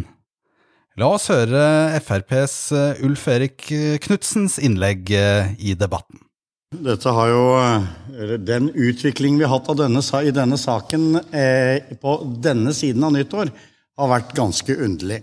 La 0.98 1.12
oss 1.14 1.30
høre 1.30 1.62
FrPs 2.02 2.56
eh, 2.74 3.04
Ulf 3.06 3.28
Erik 3.30 3.68
Knutsens 4.02 4.58
innlegg 4.58 5.14
eh, 5.14 5.52
i 5.62 5.76
debatten. 5.78 6.24
Dette 6.74 7.14
har 7.14 7.30
jo, 7.30 7.46
Den 8.46 8.72
utviklingen 8.74 9.38
vi 9.38 9.46
har 9.46 9.60
hatt 9.60 9.70
denne, 9.78 10.02
i 10.26 10.34
denne 10.34 10.58
saken 10.58 11.22
eh, 11.30 11.86
på 12.02 12.18
denne 12.42 12.74
siden 12.74 13.06
av 13.06 13.14
nyttår, 13.14 13.54
har 14.00 14.12
vært 14.16 14.34
ganske 14.38 14.74
underlig. 14.74 15.22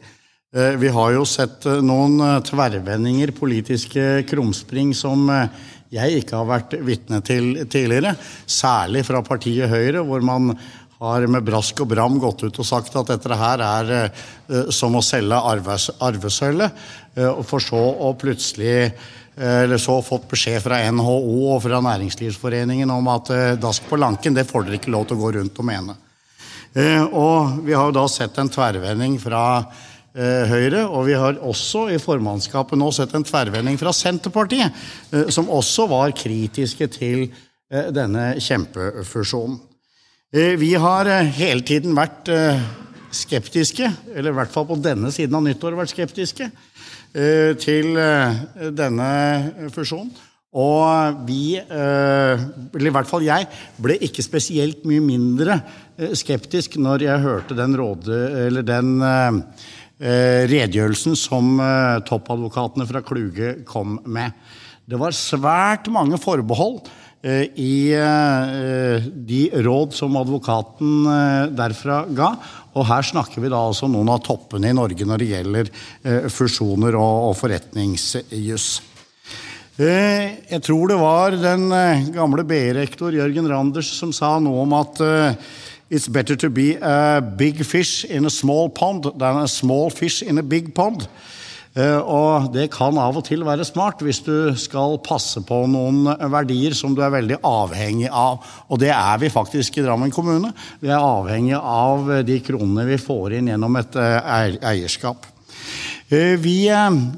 Eh, 0.56 0.72
vi 0.80 0.88
har 0.88 1.10
jo 1.12 1.25
sett 1.28 1.66
noen 1.84 2.16
tverrvendinger, 2.40 3.34
politiske 3.36 4.22
krumspring, 4.25 4.94
som 4.96 5.28
jeg 5.92 6.22
ikke 6.22 6.38
har 6.38 6.48
vært 6.48 6.76
vitne 6.80 7.20
til 7.20 7.50
tidligere. 7.68 8.14
Særlig 8.48 9.02
fra 9.04 9.20
partiet 9.26 9.68
Høyre, 9.68 10.00
hvor 10.00 10.25
man 10.25 10.54
har 10.96 11.26
med 11.28 11.44
brask 11.44 11.82
og 11.84 11.90
bram 11.90 12.16
gått 12.22 12.46
ut 12.46 12.56
og 12.62 12.64
sagt 12.64 12.96
at 12.96 13.10
dette 13.12 13.36
her 13.36 13.60
er 13.60 14.70
som 14.72 14.96
å 14.96 15.02
selge 15.04 15.36
arves, 15.36 15.90
arvesølvet, 16.00 16.86
for 17.44 17.60
så 17.60 17.82
å 18.08 18.14
plutselig 18.16 18.94
eller 19.36 19.76
så 19.76 19.98
fått 20.00 20.25
beskjed 20.30 20.62
fra 20.64 20.78
NHO 20.88 21.18
og 21.52 21.60
fra 21.66 21.82
Næringslivsforeningen 21.84 22.88
om 22.94 23.10
at 23.12 23.28
dask 23.60 23.84
på 23.90 23.98
lanken, 24.00 24.32
det 24.32 24.46
får 24.48 24.64
dere 24.64 24.80
ikke 24.80 24.94
lov 24.94 25.04
til 25.04 25.18
å 25.18 25.26
gå 25.26 25.34
rundt 25.36 25.60
og 25.60 25.68
mene. 25.68 25.98
Og 27.12 27.60
vi 27.68 27.76
har 27.76 27.90
jo 27.90 27.98
da 27.98 28.06
sett 28.08 28.40
en 28.40 28.48
tverrvending 28.52 29.20
fra 29.20 29.44
Høyre, 30.16 30.87
og 30.88 31.02
vi 31.04 31.12
har 31.20 31.37
også 31.44 31.90
i 31.92 31.99
formannskapet 32.00 32.78
nå 32.80 32.87
sett 32.96 33.12
en 33.12 33.26
tverrvending 33.26 33.76
fra 33.76 33.92
Senterpartiet, 33.92 34.73
som 35.28 35.50
også 35.52 35.85
var 35.92 36.14
kritiske 36.16 36.88
til 36.94 37.26
denne 37.92 38.30
kjempefusjonen. 38.40 39.58
Eh, 40.35 40.56
vi 40.58 40.75
har 40.75 41.06
eh, 41.06 41.28
hele 41.38 41.62
tiden 41.62 41.94
vært 41.94 42.28
eh, 42.35 42.58
skeptiske, 43.14 43.87
eller 44.12 44.32
i 44.32 44.37
hvert 44.37 44.50
fall 44.50 44.66
på 44.66 44.76
denne 44.82 45.12
siden 45.14 45.38
av 45.38 45.44
nyttår 45.46 45.76
vært 45.78 45.94
skeptiske, 45.94 46.50
til 47.62 47.94
denne 48.76 49.06
fusjonen. 49.73 50.11
Og 50.52 51.23
vi, 51.25 51.56
eller 51.56 52.88
i 52.90 52.92
hvert 52.92 53.08
fall 53.08 53.25
jeg, 53.25 53.46
ble 53.80 53.96
ikke 54.04 54.25
spesielt 54.25 54.85
mye 54.85 55.00
mindre 55.00 55.56
skeptisk 56.18 56.76
når 56.76 57.06
jeg 57.06 57.25
hørte 57.25 57.56
den, 57.56 57.78
råde, 57.80 58.18
eller 58.42 58.66
den 58.68 58.90
redegjørelsen 59.96 61.14
som 61.16 61.56
toppadvokatene 62.04 62.84
fra 62.88 63.00
Kluge 63.00 63.54
kom 63.64 63.96
med. 64.04 64.34
Det 64.86 64.98
var 65.00 65.16
svært 65.16 65.88
mange 65.90 66.18
forbehold 66.20 66.82
Eh, 67.26 67.46
i 67.58 67.90
eh, 67.96 69.02
de 69.02 69.40
råd 69.64 69.94
som 69.96 70.14
advokaten 70.20 71.06
eh, 71.10 71.46
derfra 71.58 72.02
ga. 72.14 72.34
Og 72.76 72.86
her 72.86 73.06
snakker 73.08 73.42
vi 73.42 73.50
da 73.50 73.64
altså 73.66 73.88
noen 73.90 74.12
av 74.12 74.20
toppene 74.26 74.70
i 74.70 74.76
Norge 74.76 75.06
når 75.08 75.22
det 75.22 75.30
gjelder 75.30 75.70
fusjoner 76.28 76.98
og 77.00 77.32
forretningsjuss. 77.38 78.66
Jeg 79.80 80.60
tror 80.64 80.92
det 80.92 80.98
var 81.00 81.36
den 81.40 81.64
gamle 82.12 82.44
BI-rektor 82.48 83.16
Jørgen 83.16 83.48
Randers 83.48 83.90
som 83.96 84.12
sa 84.16 84.34
noe 84.44 84.60
om 84.66 84.76
at 84.76 85.00
It's 85.88 86.09
better 86.09 86.35
to 86.35 86.50
be 86.50 86.75
a 86.83 87.21
big 87.21 87.64
fish 87.64 88.05
in 88.05 88.26
a 88.26 88.31
small 88.31 88.69
pond 88.69 89.05
than 89.05 89.37
a 89.37 89.47
small 89.47 89.88
fish 89.90 90.21
in 90.21 90.38
a 90.38 90.43
big 90.43 90.75
pond. 90.75 91.07
Eh, 91.76 91.99
og 92.00 92.49
det 92.55 92.73
kan 92.75 92.97
av 92.99 93.21
og 93.21 93.23
til 93.28 93.45
være 93.47 93.62
smart 93.69 94.02
hvis 94.02 94.19
du 94.26 94.50
skal 94.59 94.97
passe 95.07 95.43
på 95.47 95.61
noen 95.71 96.09
verdier 96.33 96.75
som 96.75 96.97
du 96.97 97.05
er 97.05 97.12
veldig 97.14 97.38
avhengig 97.47 98.11
av. 98.11 98.43
Og 98.66 98.81
det 98.83 98.90
er 98.97 99.21
vi 99.23 99.31
faktisk 99.31 99.78
i 99.78 99.85
Drammen 99.87 100.11
kommune. 100.11 100.50
Vi 100.81 100.90
er 100.90 100.99
avhengig 100.99 101.55
av 101.61 102.11
de 102.26 102.40
kronene 102.43 102.88
vi 102.88 102.99
får 102.99 103.38
inn 103.38 103.52
gjennom 103.52 103.78
et 103.78 104.00
eh, 104.02 104.59
eierskap. 104.73 105.31
Eh, 106.06 106.36
vi 106.38 106.68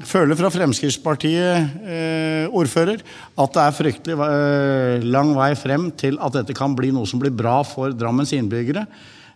føler 0.09 0.39
fra 0.39 0.49
Fremskrittspartiet 0.49 2.49
ordfører 2.49 3.03
at 3.37 3.53
det 3.53 3.65
er 3.65 3.77
fryktelig 3.77 4.15
lang 5.05 5.35
vei 5.37 5.51
frem 5.59 5.91
til 5.93 6.17
at 6.17 6.39
dette 6.39 6.57
kan 6.57 6.73
bli 6.77 6.89
noe 6.95 7.05
som 7.09 7.21
blir 7.21 7.35
bra 7.35 7.59
for 7.67 7.93
Drammens 7.93 8.33
innbyggere. 8.33 8.87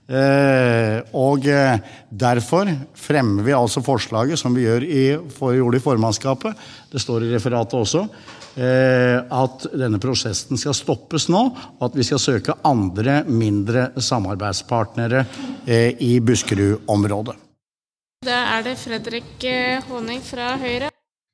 Eh, 0.03 0.98
og 1.15 1.45
eh, 1.48 1.77
derfor 2.12 2.67
fremmer 3.00 3.45
vi 3.45 3.53
altså 3.55 3.79
forslaget 3.86 4.39
som 4.39 4.55
vi 4.55 4.65
i, 4.67 5.03
gjorde 5.15 5.79
i 5.79 5.83
formannskapet. 5.83 6.65
Det 6.91 7.00
står 7.00 7.24
i 7.24 7.31
referatet 7.31 7.77
også. 7.79 8.03
Eh, 8.53 9.24
at 9.24 9.69
denne 9.72 10.01
prosessen 10.03 10.60
skal 10.60 10.75
stoppes 10.77 11.29
nå, 11.31 11.45
og 11.79 11.88
at 11.88 11.95
vi 11.98 12.07
skal 12.07 12.22
søke 12.22 12.57
andre, 12.67 13.22
mindre 13.29 13.91
samarbeidspartnere 13.95 15.24
i 16.03 16.17
Buskerud-området. 16.19 17.39
Da 18.24 18.38
er 18.56 18.62
det 18.63 18.77
Fredrik 18.80 19.44
Håning 19.89 20.22
fra 20.24 20.53
Høyre. 20.56 20.88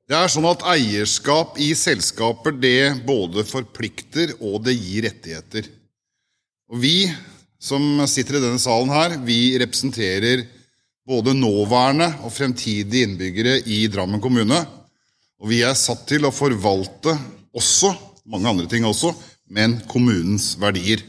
Det 0.09 0.15
er 0.17 0.31
sånn 0.31 0.47
at 0.49 0.63
Eierskap 0.71 1.59
i 1.61 1.67
selskaper 1.77 2.55
det 2.57 3.03
både 3.05 3.43
forplikter 3.45 4.33
og 4.39 4.63
det 4.65 4.73
gir 4.73 5.05
rettigheter. 5.05 5.67
Og 6.73 6.81
Vi 6.81 7.11
som 7.61 7.83
sitter 8.09 8.39
i 8.39 8.41
denne 8.41 8.61
salen 8.61 8.89
her, 8.89 9.19
vi 9.21 9.53
representerer 9.61 10.47
både 11.05 11.37
nåværende 11.37 12.09
og 12.25 12.33
fremtidige 12.33 13.05
innbyggere 13.05 13.59
i 13.69 13.83
Drammen 13.91 14.21
kommune. 14.23 14.57
Og 15.37 15.51
vi 15.51 15.61
er 15.61 15.77
satt 15.77 16.07
til 16.09 16.25
å 16.25 16.33
forvalte 16.33 17.13
også, 17.53 17.93
mange 18.25 18.49
andre 18.49 18.69
ting 18.71 18.87
også, 18.87 19.13
men 19.53 19.77
kommunens 19.91 20.55
verdier. 20.57 21.05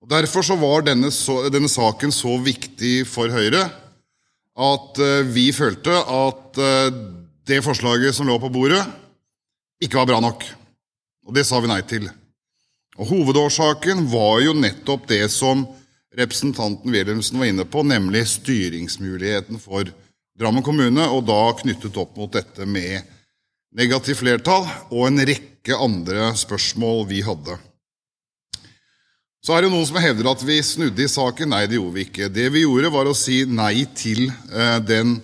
Og 0.00 0.08
Derfor 0.08 0.46
så 0.46 0.56
var 0.56 0.86
denne, 0.86 1.10
denne 1.52 1.68
saken 1.68 2.14
så 2.14 2.38
viktig 2.40 3.02
for 3.10 3.28
Høyre 3.28 3.66
at 4.56 5.00
eh, 5.02 5.26
vi 5.28 5.50
følte 5.52 5.92
at 5.92 6.60
eh, 6.60 7.00
det 7.46 7.62
forslaget 7.64 8.16
som 8.16 8.28
lå 8.28 8.38
på 8.42 8.50
bordet, 8.52 8.82
ikke 9.82 10.00
var 10.00 10.08
bra 10.08 10.20
nok. 10.24 10.46
Og 11.28 11.34
det 11.36 11.44
sa 11.46 11.60
vi 11.60 11.70
nei 11.70 11.82
til. 11.86 12.08
Og 12.96 13.10
Hovedårsaken 13.10 14.06
var 14.08 14.40
jo 14.44 14.56
nettopp 14.56 15.04
det 15.10 15.26
som 15.34 15.66
representanten 16.16 16.92
Wilhelmsen 16.94 17.38
var 17.38 17.50
inne 17.50 17.66
på, 17.68 17.84
nemlig 17.84 18.24
styringsmuligheten 18.32 19.60
for 19.60 19.92
Drammen 20.36 20.60
kommune, 20.60 21.00
og 21.00 21.22
da 21.24 21.38
knyttet 21.56 21.96
opp 21.96 22.18
mot 22.20 22.28
dette 22.28 22.66
med 22.68 23.06
negativt 23.72 24.20
flertall 24.20 24.66
og 24.90 25.06
en 25.06 25.22
rekke 25.24 25.78
andre 25.80 26.26
spørsmål 26.36 27.06
vi 27.08 27.22
hadde. 27.24 27.56
Så 29.46 29.54
er 29.54 29.62
det 29.62 29.70
noen 29.70 29.86
som 29.86 30.00
hevder 30.02 30.26
at 30.26 30.40
vi 30.42 30.56
snudde 30.58 31.04
i 31.04 31.06
saken. 31.06 31.52
Nei, 31.52 31.68
det 31.70 31.78
gjorde 31.78 31.94
vi 31.94 32.04
ikke. 32.08 32.26
Det 32.34 32.48
vi 32.50 32.64
gjorde, 32.64 32.90
var 32.90 33.06
å 33.06 33.14
si 33.14 33.44
nei 33.46 33.84
til 33.94 34.24
eh, 34.26 34.80
den 34.82 35.20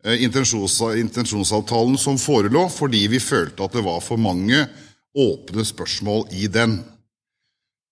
eh, 0.00 0.22
intensjonsavtalen 0.24 1.98
som 2.00 2.16
forelå, 2.16 2.70
fordi 2.72 3.02
vi 3.12 3.20
følte 3.20 3.66
at 3.66 3.76
det 3.76 3.84
var 3.84 4.00
for 4.00 4.16
mange 4.16 4.64
åpne 5.12 5.66
spørsmål 5.68 6.24
i 6.40 6.48
den. 6.48 6.78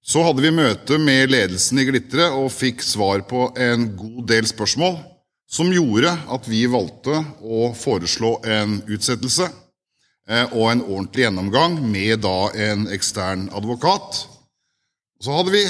Så 0.00 0.24
hadde 0.24 0.46
vi 0.46 0.56
møte 0.56 0.96
med 1.00 1.28
ledelsen 1.34 1.82
i 1.82 1.84
Glitre 1.90 2.30
og 2.32 2.48
fikk 2.52 2.80
svar 2.84 3.20
på 3.28 3.50
en 3.52 3.90
god 4.00 4.24
del 4.32 4.48
spørsmål, 4.48 5.02
som 5.44 5.68
gjorde 5.68 6.16
at 6.32 6.48
vi 6.48 6.64
valgte 6.64 7.20
å 7.44 7.74
foreslå 7.76 8.38
en 8.56 8.78
utsettelse 8.88 9.52
eh, 9.52 10.46
og 10.48 10.70
en 10.70 10.86
ordentlig 10.88 11.28
gjennomgang 11.28 11.76
med 11.84 12.24
da 12.24 12.38
en 12.72 12.88
ekstern 12.88 13.50
advokat. 13.52 14.30
Så 15.22 15.34
hadde 15.34 15.54
vi 15.54 15.64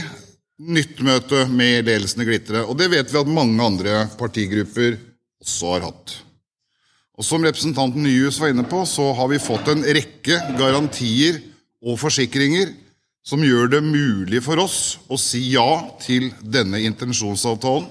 nytt 0.74 1.00
møte 1.04 1.44
med 1.50 1.84
ledelsen 1.88 2.22
i 2.22 2.28
Glitre, 2.28 2.62
og 2.64 2.78
det 2.78 2.90
vet 2.92 3.10
vi 3.10 3.20
at 3.20 3.30
mange 3.30 3.58
andre 3.62 4.04
partigrupper 4.18 4.96
også 5.42 5.74
har 5.74 5.88
hatt. 5.90 6.14
Og 7.14 7.26
Som 7.26 7.44
representanten 7.46 8.02
Nyhus 8.02 8.40
var 8.42 8.50
inne 8.50 8.64
på, 8.66 8.82
så 8.86 9.12
har 9.14 9.28
vi 9.30 9.42
fått 9.42 9.68
en 9.70 9.84
rekke 9.84 10.40
garantier 10.58 11.38
og 11.84 11.98
forsikringer 12.00 12.72
som 13.24 13.44
gjør 13.44 13.70
det 13.72 13.82
mulig 13.84 14.42
for 14.44 14.60
oss 14.60 14.98
å 15.08 15.16
si 15.20 15.46
ja 15.54 15.84
til 16.02 16.28
denne 16.42 16.82
intensjonsavtalen. 16.84 17.86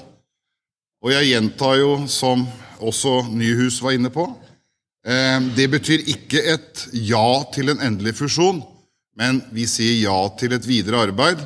Og 1.03 1.11
jeg 1.11 1.31
gjentar 1.31 1.79
jo, 1.79 1.95
som 2.07 2.45
også 2.83 3.23
Nyhus 3.31 3.79
var 3.83 3.95
inne 3.95 4.11
på, 4.13 4.27
eh, 5.05 5.39
det 5.55 5.69
betyr 5.71 6.05
ikke 6.13 6.43
et 6.53 6.85
ja 6.93 7.43
til 7.53 7.73
en 7.73 7.81
endelig 7.81 8.15
fusjon, 8.21 8.61
men 9.17 9.41
vi 9.53 9.67
sier 9.69 9.99
ja 10.01 10.17
til 10.39 10.55
et 10.55 10.65
videre 10.67 11.03
arbeid. 11.09 11.41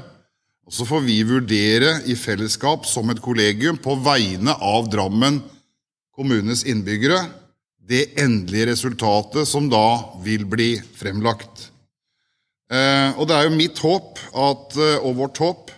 Og 0.68 0.76
så 0.76 0.88
får 0.88 1.04
vi 1.06 1.22
vurdere 1.24 2.02
i 2.12 2.16
fellesskap 2.20 2.86
som 2.88 3.10
et 3.12 3.22
kollegium 3.24 3.80
på 3.80 3.96
vegne 4.04 4.56
av 4.56 4.90
Drammen 4.92 5.40
kommunes 6.18 6.66
innbyggere 6.68 7.22
det 7.88 8.20
endelige 8.20 8.74
resultatet 8.74 9.48
som 9.48 9.70
da 9.72 10.18
vil 10.24 10.44
bli 10.50 10.74
fremlagt. 10.98 11.70
Eh, 12.68 13.16
og 13.16 13.30
det 13.30 13.36
er 13.38 13.48
jo 13.48 13.56
mitt 13.56 13.80
håp 13.80 14.20
at, 14.36 14.76
eh, 14.76 14.98
og 15.00 15.22
vårt 15.22 15.40
håp 15.40 15.72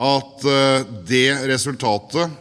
at 0.00 0.46
eh, 0.48 0.86
det 1.08 1.26
resultatet 1.50 2.38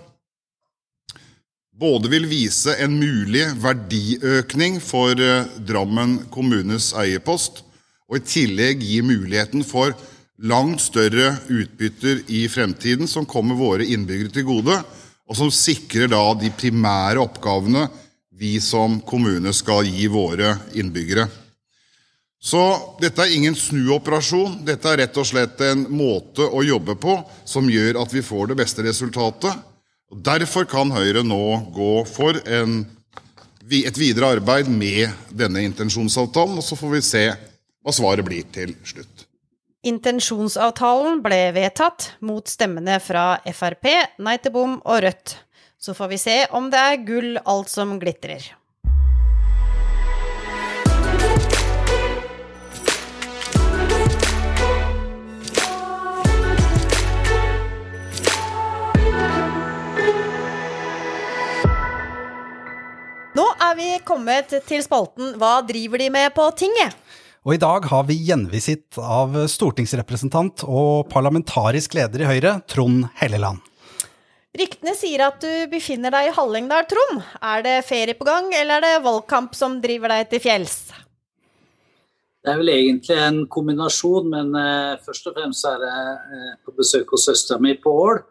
både 1.82 2.12
vil 2.14 2.30
vise 2.30 2.78
en 2.80 2.94
mulig 3.02 3.44
verdiøkning 3.60 4.78
for 4.86 5.18
Drammen 5.66 6.20
kommunes 6.32 6.92
eierpost, 6.94 7.64
og 8.12 8.20
i 8.20 8.26
tillegg 8.28 8.84
gi 8.84 9.00
muligheten 9.08 9.64
for 9.64 9.96
langt 10.44 10.82
større 10.84 11.38
utbytter 11.48 12.26
i 12.34 12.44
fremtiden 12.52 13.08
som 13.08 13.28
kommer 13.30 13.56
våre 13.56 13.88
innbyggere 13.88 14.34
til 14.36 14.48
gode, 14.50 14.76
og 15.32 15.38
som 15.38 15.52
sikrer 15.54 16.12
da 16.12 16.24
de 16.36 16.52
primære 16.52 17.22
oppgavene 17.24 17.86
vi 18.42 18.58
som 18.60 19.00
kommune 19.08 19.54
skal 19.56 19.88
gi 19.88 20.10
våre 20.12 20.58
innbyggere. 20.76 21.28
Så 22.42 22.62
dette 22.98 23.22
er 23.22 23.36
ingen 23.36 23.56
snuoperasjon. 23.56 24.64
Dette 24.66 24.90
er 24.90 25.04
rett 25.04 25.18
og 25.22 25.28
slett 25.30 25.62
en 25.62 25.84
måte 25.94 26.42
å 26.42 26.64
jobbe 26.66 26.96
på 26.98 27.20
som 27.46 27.70
gjør 27.70 28.00
at 28.02 28.16
vi 28.16 28.24
får 28.26 28.50
det 28.50 28.58
beste 28.64 28.84
resultatet. 28.88 29.54
Og 30.12 30.24
Derfor 30.26 30.66
kan 30.68 30.90
Høyre 30.92 31.22
nå 31.24 31.44
gå 31.72 31.92
for 32.10 32.42
en, 32.50 32.82
et 33.70 34.02
videre 34.02 34.34
arbeid 34.40 34.68
med 34.74 35.14
denne 35.30 35.62
intensjonsavtalen, 35.70 36.58
og 36.58 36.66
så 36.66 36.76
får 36.76 36.96
vi 36.98 37.04
se 37.06 37.24
hva 37.82 37.94
svaret 37.96 38.26
blir 38.26 38.46
til 38.54 38.76
slutt. 38.86 39.28
Intensjonsavtalen 39.82 41.24
ble 41.26 41.40
vedtatt 41.56 42.12
mot 42.22 42.46
stemmene 42.46 43.00
fra 43.02 43.42
Frp, 43.50 43.90
Nei 44.22 44.38
til 44.38 44.54
bom 44.54 44.78
og 44.86 45.02
Rødt. 45.08 45.40
Så 45.82 45.96
får 45.98 46.12
vi 46.12 46.22
se 46.22 46.38
om 46.54 46.70
det 46.70 46.78
er 46.78 47.06
gull 47.08 47.40
alt 47.42 47.72
som 47.74 47.98
glitrer. 47.98 48.52
Nå 63.32 63.48
er 63.64 63.78
vi 63.80 63.90
kommet 64.06 64.54
til 64.68 64.82
spalten 64.84 65.38
Hva 65.40 65.62
driver 65.66 66.04
de 66.04 66.12
med 66.14 66.34
på 66.36 66.52
tinget? 66.60 67.01
Og 67.42 67.56
i 67.56 67.58
dag 67.58 67.88
har 67.90 68.04
vi 68.06 68.20
gjenvisitt 68.22 69.00
av 69.02 69.34
stortingsrepresentant 69.50 70.62
og 70.70 71.08
parlamentarisk 71.10 71.96
leder 71.98 72.22
i 72.22 72.28
Høyre, 72.30 72.52
Trond 72.70 73.08
Helleland. 73.18 73.64
Ryktene 74.54 74.94
sier 74.94 75.24
at 75.26 75.40
du 75.42 75.50
befinner 75.72 76.14
deg 76.14 76.30
i 76.30 76.34
Hallingdal, 76.36 76.86
Trond. 76.92 77.24
Er 77.42 77.64
det 77.66 77.80
ferie 77.88 78.14
på 78.20 78.28
gang, 78.28 78.52
eller 78.54 78.78
er 78.78 78.86
det 78.86 79.06
valgkamp 79.08 79.58
som 79.58 79.80
driver 79.82 80.14
deg 80.14 80.30
til 80.30 80.44
fjells? 80.44 80.76
Det 82.46 82.54
er 82.54 82.62
vel 82.62 82.74
egentlig 82.76 83.18
en 83.18 83.42
kombinasjon, 83.50 84.30
men 84.30 84.54
uh, 84.54 85.02
først 85.02 85.32
og 85.32 85.40
fremst 85.40 85.66
er 85.66 85.82
det 85.82 85.98
uh, 85.98 86.54
på 86.62 86.76
besøk 86.78 87.10
hos 87.16 87.26
søstera 87.26 87.58
mi 87.64 87.74
på 87.74 87.96
Ål. 88.04 88.22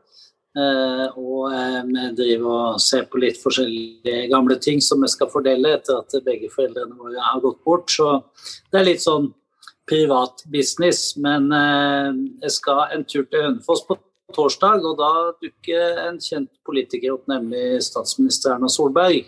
Uh, 0.51 1.07
og 1.15 1.53
vi 1.87 2.07
driver 2.19 2.49
og 2.51 2.81
ser 2.83 3.05
på 3.07 3.21
litt 3.23 3.39
forskjellige 3.39 4.25
gamle 4.33 4.57
ting 4.59 4.81
som 4.83 4.99
vi 5.03 5.11
skal 5.13 5.31
fordele 5.31 5.77
etter 5.77 6.01
at 6.01 6.17
begge 6.27 6.51
foreldrene 6.51 6.99
våre 6.99 7.23
har 7.23 7.43
gått 7.45 7.61
bort. 7.67 7.91
Så 7.93 8.09
det 8.73 8.81
er 8.81 8.89
litt 8.89 9.05
sånn 9.05 9.31
privat 9.91 10.43
business. 10.51 11.15
Men 11.19 11.49
jeg 11.51 12.53
skal 12.55 12.95
en 12.95 13.07
tur 13.07 13.25
til 13.31 13.47
Hønefoss 13.47 13.83
på 13.87 13.99
torsdag, 14.35 14.85
og 14.87 14.99
da 14.99 15.13
dukker 15.43 16.01
en 16.07 16.19
kjent 16.23 16.51
politiker 16.67 17.17
opp, 17.17 17.27
nemlig 17.31 17.81
statsminister 17.87 18.55
Erna 18.55 18.71
Solberg. 18.71 19.27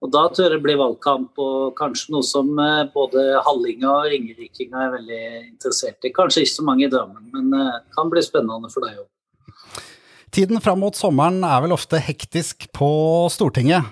Og 0.00 0.08
Da 0.12 0.22
tror 0.32 0.46
jeg 0.46 0.52
det 0.54 0.62
blir 0.64 0.78
valgkamp, 0.80 1.36
og 1.36 1.74
kanskje 1.76 2.14
noe 2.14 2.24
som 2.24 2.54
eh, 2.56 2.88
både 2.94 3.42
Hallinga 3.44 3.90
og 3.90 4.06
ringerikinger 4.08 4.86
er 4.86 4.94
veldig 4.94 5.24
interessert 5.50 6.08
i. 6.08 6.12
Kanskje 6.16 6.46
ikke 6.46 6.56
så 6.56 6.64
mange 6.64 6.86
i 6.86 6.92
Drammen, 6.92 7.26
men 7.34 7.50
det 7.52 7.66
eh, 7.66 7.82
kan 7.96 8.12
bli 8.12 8.22
spennende 8.24 8.72
for 8.72 8.86
deg 8.86 9.02
òg. 9.02 9.08
Tiden 10.30 10.60
fram 10.62 10.80
mot 10.84 10.94
sommeren 10.96 11.42
er 11.42 11.64
vel 11.64 11.74
ofte 11.74 11.98
hektisk 11.98 12.68
på 12.76 12.90
Stortinget. 13.32 13.88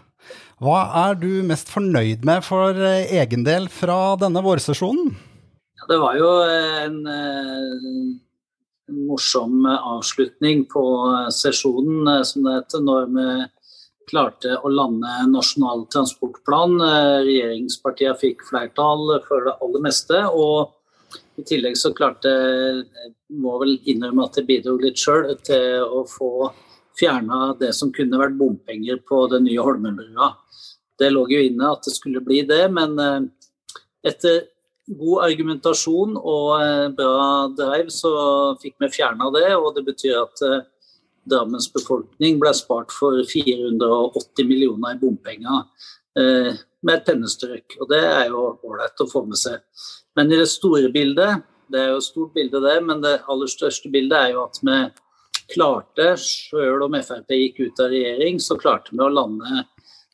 Hva 0.62 0.78
er 1.06 1.18
du 1.18 1.42
mest 1.46 1.70
fornøyd 1.70 2.24
med 2.26 2.42
for 2.46 2.78
eh, 2.78 3.10
egen 3.20 3.44
del 3.46 3.68
fra 3.70 4.16
denne 4.18 4.42
vårsesjonen? 4.42 5.12
Ja, 5.78 5.84
det 5.90 5.98
var 6.02 6.18
jo 6.18 6.30
en 6.46 6.98
morsom 8.88 9.66
avslutning 9.66 10.64
på 10.70 10.82
sesjonen, 11.34 12.08
eh, 12.08 12.24
som 12.26 12.46
det 12.46 12.56
heter, 12.58 12.84
når 12.84 13.08
vi 13.14 13.28
klarte 14.08 14.56
å 14.64 14.70
lande 14.72 15.10
Nasjonal 15.28 15.86
transportplan. 15.92 16.78
Eh, 16.80 17.18
regjeringspartiene 17.28 18.18
fikk 18.20 18.46
flertall 18.48 19.18
for 19.28 19.48
det 19.48 19.56
aller 19.60 19.84
meste. 19.84 20.24
og 20.32 20.74
i 21.38 21.44
tillegg 21.46 21.76
så 21.78 21.92
klarte 21.96 22.32
jeg 22.32 23.12
må 23.38 23.54
vel 23.62 23.76
innrømme 23.90 24.26
at 24.26 24.38
jeg 24.40 24.48
bidro 24.48 24.76
litt 24.80 24.98
sjøl 25.00 25.30
til 25.46 25.84
å 25.84 26.02
få 26.08 26.50
fjerna 26.98 27.52
det 27.60 27.72
som 27.76 27.92
kunne 27.94 28.18
vært 28.20 28.38
bompenger 28.38 29.00
på 29.06 29.24
den 29.32 29.46
nye 29.46 29.62
Holmenbrua. 29.62 30.32
Det 30.98 31.12
lå 31.12 31.26
jo 31.30 31.42
inne 31.46 31.72
at 31.72 31.86
det 31.86 31.94
skulle 31.94 32.24
bli 32.24 32.42
det, 32.48 32.64
men 32.74 32.96
eh, 32.98 33.20
etter 34.10 34.48
god 34.88 35.24
argumentasjon 35.28 36.16
og 36.16 36.48
eh, 36.62 36.88
bra 36.96 37.28
drive, 37.56 37.92
så 37.92 38.12
fikk 38.62 38.78
vi 38.82 38.90
fjerna 38.98 39.30
det. 39.34 39.50
Og 39.56 39.74
det 39.76 39.84
betyr 39.88 40.18
at 40.22 40.44
eh, 40.46 40.66
Drammens 41.28 41.68
befolkning 41.68 42.38
ble 42.40 42.54
spart 42.56 42.94
for 42.94 43.18
480 43.28 44.48
millioner 44.48 44.94
i 44.94 45.00
bompenger 45.00 45.66
eh, 46.16 46.54
med 46.56 46.94
et 46.94 47.04
pennestrøk. 47.04 47.76
Og 47.82 47.90
det 47.90 48.00
er 48.00 48.30
jo 48.32 48.54
ålreit 48.64 49.04
å 49.04 49.10
få 49.10 49.26
med 49.28 49.40
seg. 49.40 49.60
Men 50.18 50.32
i 50.32 50.38
det 50.40 50.48
store 50.50 50.88
bildet, 50.90 51.44
det 51.70 51.78
er 51.78 51.92
jo 51.92 52.00
et 52.00 52.06
stort 52.08 52.32
bilde 52.34 52.58
det, 52.64 52.78
men 52.82 53.02
det 53.04 53.20
aller 53.30 53.50
største 53.50 53.90
bildet 53.92 54.16
er 54.18 54.32
jo 54.32 54.40
at 54.48 54.56
vi 54.66 54.78
klarte, 55.52 56.08
sjøl 56.18 56.82
om 56.88 56.96
Frp 56.98 57.36
gikk 57.36 57.60
ut 57.62 57.82
av 57.84 57.92
regjering, 57.92 58.40
så 58.42 58.56
klarte 58.58 58.96
vi 58.96 59.04
å 59.04 59.12
lande 59.12 59.62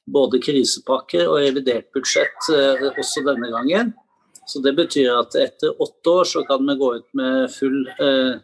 både 0.04 0.40
krisepakker 0.44 1.30
og 1.30 1.40
revidert 1.40 1.88
budsjett 1.96 2.50
også 2.90 3.24
denne 3.30 3.48
gangen. 3.54 3.94
Så 4.46 4.60
Det 4.60 4.74
betyr 4.76 5.08
at 5.14 5.38
etter 5.40 5.72
åtte 5.80 6.10
år 6.10 6.28
så 6.28 6.42
kan 6.44 6.66
vi 6.68 6.76
gå 6.76 6.90
ut 6.98 7.08
med 7.16 7.48
full, 7.50 7.88
eh, 7.88 8.36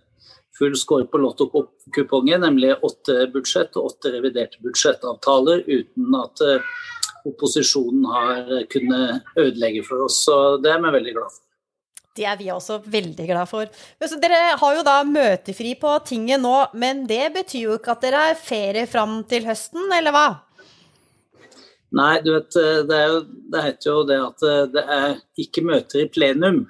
full 0.57 0.77
score 0.77 1.05
på 1.05 1.21
lottokupongen, 1.21 2.41
nemlig 2.41 2.73
åtte 2.81 3.29
budsjett 3.35 3.77
og 3.77 3.93
åtte 3.93 4.15
reviderte 4.17 4.65
budsjettavtaler, 4.65 5.61
uten 5.69 6.17
at 6.23 6.41
eh, 6.41 6.73
opposisjonen 7.29 8.09
har 8.09 8.65
kunnet 8.73 9.37
ødelegge 9.37 9.85
for 9.85 10.09
oss. 10.09 10.25
Så 10.25 10.57
Det 10.63 10.73
er 10.73 10.81
vi 10.81 10.97
veldig 10.97 11.17
glad 11.21 11.37
for. 11.37 11.50
Det 12.17 12.27
er 12.27 12.39
vi 12.41 12.49
også 12.51 12.81
veldig 12.91 13.27
glad 13.29 13.49
for. 13.49 13.71
Dere 14.21 14.41
har 14.59 14.77
jo 14.77 14.83
da 14.87 14.97
møtefri 15.07 15.77
på 15.79 15.93
tinget 16.07 16.43
nå, 16.43 16.55
men 16.75 17.05
det 17.07 17.29
betyr 17.37 17.69
jo 17.69 17.77
ikke 17.79 17.95
at 17.95 18.07
dere 18.07 18.23
har 18.29 18.41
ferie 18.41 18.87
fram 18.91 19.21
til 19.31 19.47
høsten, 19.47 19.87
eller 19.95 20.15
hva? 20.15 20.29
Nei, 21.97 22.21
du 22.23 22.33
vet, 22.37 22.57
eh, 22.59 22.83
det, 22.87 22.99
jo, 23.11 23.23
det, 23.51 23.63
heter 23.67 23.91
jo 23.91 24.03
det 24.07 24.19
at 24.23 24.45
eh, 24.47 24.67
det 24.75 24.83
er 24.97 25.17
ikke 25.43 25.65
møter 25.67 26.05
i 26.05 26.11
plenum. 26.11 26.61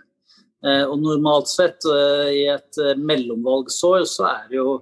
Eh, 0.65 0.85
og 0.85 1.01
normalt 1.01 1.49
sett 1.49 1.85
i 1.89 2.45
et 2.53 2.81
mellomvalgsår 3.01 4.05
så 4.09 4.29
er 4.29 4.47
det 4.51 4.61
jo 4.61 4.79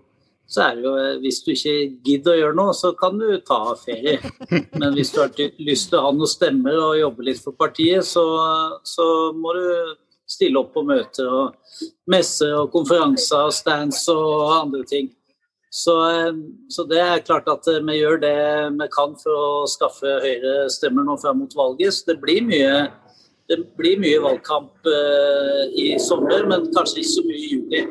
så 0.49 0.63
er 0.65 0.79
det 0.79 0.85
jo, 0.87 0.93
Hvis 1.21 1.43
du 1.45 1.51
ikke 1.53 1.73
gidder 2.07 2.33
å 2.33 2.39
gjøre 2.39 2.57
noe, 2.57 2.73
så 2.73 2.95
kan 2.97 3.19
du 3.21 3.27
ta 3.45 3.75
ferie. 3.77 4.17
Men 4.81 4.95
hvis 4.97 5.11
du 5.13 5.19
har 5.21 5.35
lyst 5.61 5.91
til 5.91 5.99
å 5.99 6.07
ha 6.07 6.13
noen 6.17 6.31
stemmer 6.31 6.79
og 6.81 6.97
jobbe 6.97 7.27
litt 7.27 7.43
for 7.43 7.53
partiet, 7.53 8.07
så, 8.09 8.25
så 8.81 9.05
må 9.37 9.53
du 9.59 9.67
stille 10.29 10.61
opp 10.61 10.75
på 10.77 10.85
møter 10.87 11.29
og 11.29 11.85
messer 12.11 12.55
og 12.59 12.73
konferanser 12.75 13.49
og 13.49 13.55
stands 13.57 14.05
og 14.13 14.53
andre 14.59 14.85
ting. 14.89 15.09
Så, 15.71 15.95
eh, 16.11 16.33
så, 16.69 16.85
det 16.89 17.01
er 17.01 17.25
klart 17.25 17.49
at 17.53 17.67
eh, 17.69 17.83
vi 17.85 17.99
gjør 17.99 18.23
det 18.23 18.37
vi 18.79 18.89
kan 18.95 19.13
for 19.21 19.37
å 19.37 19.67
skaffe 19.69 20.15
høyere 20.25 20.71
stemmer 20.73 21.05
nå 21.05 21.19
fram 21.21 21.43
mot 21.43 21.57
valget. 21.57 21.93
Så 21.93 22.09
det 22.13 22.19
blir 22.23 22.41
mye, 22.47 22.87
det 23.53 23.61
blir 23.77 24.01
mye 24.01 24.23
valgkamp 24.25 24.89
uh, 24.89 25.65
i 25.77 25.91
sommer, 26.01 26.47
men 26.49 26.71
kanskje 26.77 27.03
ikke 27.03 27.13
så 27.13 27.25
mye 27.29 27.43
i 27.43 27.51
juli. 27.53 27.85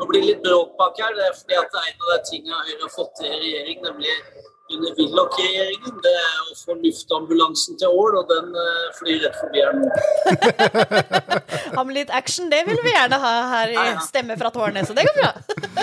Nå 0.00 0.08
blir 0.08 0.24
det 0.24 0.32
litt 0.32 0.42
bråk 0.42 0.74
bak 0.80 0.98
her. 1.02 1.14
Det 1.14 1.26
er 1.28 1.38
fordi 1.38 1.58
at 1.60 1.70
det 1.70 1.80
er 1.80 1.88
en 1.92 2.04
av 2.06 2.12
de 2.12 2.20
tingene 2.30 2.62
Høyre 2.66 2.82
har 2.82 2.94
fått 2.94 3.16
til 3.20 3.30
i 3.30 3.40
regjering, 3.44 3.82
nemlig 3.86 4.14
under 4.74 4.94
Willoch-regjeringen, 4.98 5.96
det 6.04 6.12
er 6.20 6.50
å 6.50 6.56
få 6.58 6.76
luftambulansen 6.78 7.78
til 7.80 7.96
Ål, 8.02 8.18
og 8.20 8.30
den 8.30 8.52
uh, 8.54 8.86
flyr 8.98 9.24
rett 9.24 9.38
forbi 9.40 9.64
her 9.64 9.74
nå. 9.78 9.88
ha 11.78 11.84
med 11.86 11.96
litt 11.96 12.12
action, 12.14 12.50
det 12.52 12.62
vil 12.68 12.80
vi 12.84 12.94
gjerne 12.94 13.18
ha 13.22 13.32
her 13.54 13.74
i 13.74 13.86
Stemme 14.06 14.38
fra 14.40 14.52
tårnet, 14.54 14.88
så 14.88 14.96
det 14.96 15.06
går 15.08 15.18
bra. 15.18 15.32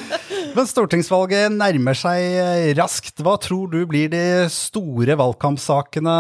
Men 0.58 0.70
stortingsvalget 0.70 1.54
nærmer 1.54 1.98
seg 1.98 2.74
raskt. 2.80 3.22
Hva 3.24 3.36
tror 3.42 3.70
du 3.74 3.82
blir 3.90 4.10
de 4.14 4.24
store 4.54 5.18
valgkampsakene 5.20 6.18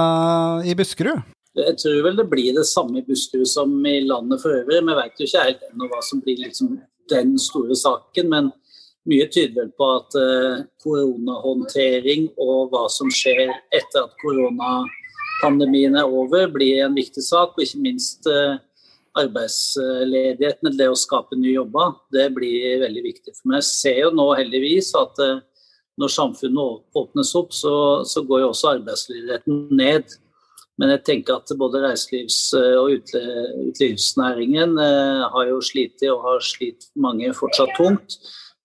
i 0.67 0.75
Buskerud? 0.77 1.23
Jeg 1.57 1.73
tror 1.81 2.03
vel 2.05 2.19
det 2.19 2.27
blir 2.29 2.53
det 2.53 2.67
samme 2.69 2.99
i 3.01 3.05
Buskerud 3.05 3.49
som 3.49 3.71
i 3.89 3.97
landet 4.05 4.43
for 4.43 4.53
øvrig. 4.53 4.83
Vi 4.85 4.97
vet 4.99 5.21
jo 5.21 5.29
ikke 5.29 5.45
helt 5.47 5.65
ennå 5.71 5.89
hva 5.89 6.03
som 6.05 6.21
blir 6.21 6.37
liksom 6.43 6.75
den 7.09 7.37
store 7.41 7.75
saken. 7.75 8.29
men 8.29 8.51
mye 9.07 9.27
tyder 9.31 9.55
vel 9.61 9.73
på 9.79 9.89
at 9.95 10.15
eh, 10.19 10.63
koronahåndtering 10.83 12.29
og 12.43 12.73
hva 12.73 12.85
som 12.91 13.11
skjer 13.13 13.47
etter 13.47 14.03
at 14.03 14.15
koronapandemien 14.21 15.97
er 15.99 16.07
over, 16.07 16.49
blir 16.51 16.83
en 16.85 16.97
viktig 16.97 17.23
sak. 17.23 17.55
Og 17.55 17.63
ikke 17.63 17.83
minst 17.83 18.27
arbeidsledighet, 18.27 18.63
arbeidsledigheten, 19.17 20.75
det 20.77 20.89
å 20.91 20.97
skape 20.99 21.37
nye 21.39 21.55
jobber, 21.55 21.95
det 22.13 22.27
blir 22.35 22.83
veldig 22.83 23.01
viktig 23.01 23.31
for 23.33 23.49
meg. 23.49 23.63
Jeg 23.63 23.69
ser 23.71 23.97
jo 24.03 24.11
nå 24.13 24.27
heldigvis 24.37 24.91
at 24.99 25.21
eh, 25.23 25.39
når 25.97 26.13
samfunnet 26.13 26.99
åpnes 27.01 27.31
opp, 27.39 27.55
så, 27.57 27.73
så 28.05 28.21
går 28.27 28.43
jo 28.43 28.49
også 28.51 28.75
arbeidsledigheten 28.75 29.63
ned. 29.73 30.13
Men 30.77 30.93
jeg 30.93 31.01
tenker 31.07 31.39
at 31.39 31.49
både 31.57 31.81
reiselivs- 31.81 32.53
og 32.53 32.91
utelivsnæringen 32.99 34.77
har 34.77 35.47
jo 35.49 35.57
slitt 35.65 36.05
og 36.05 36.21
har 36.21 36.43
slitt 36.45 36.85
mange 36.93 37.31
fortsatt 37.33 37.73
tungt. 37.79 38.19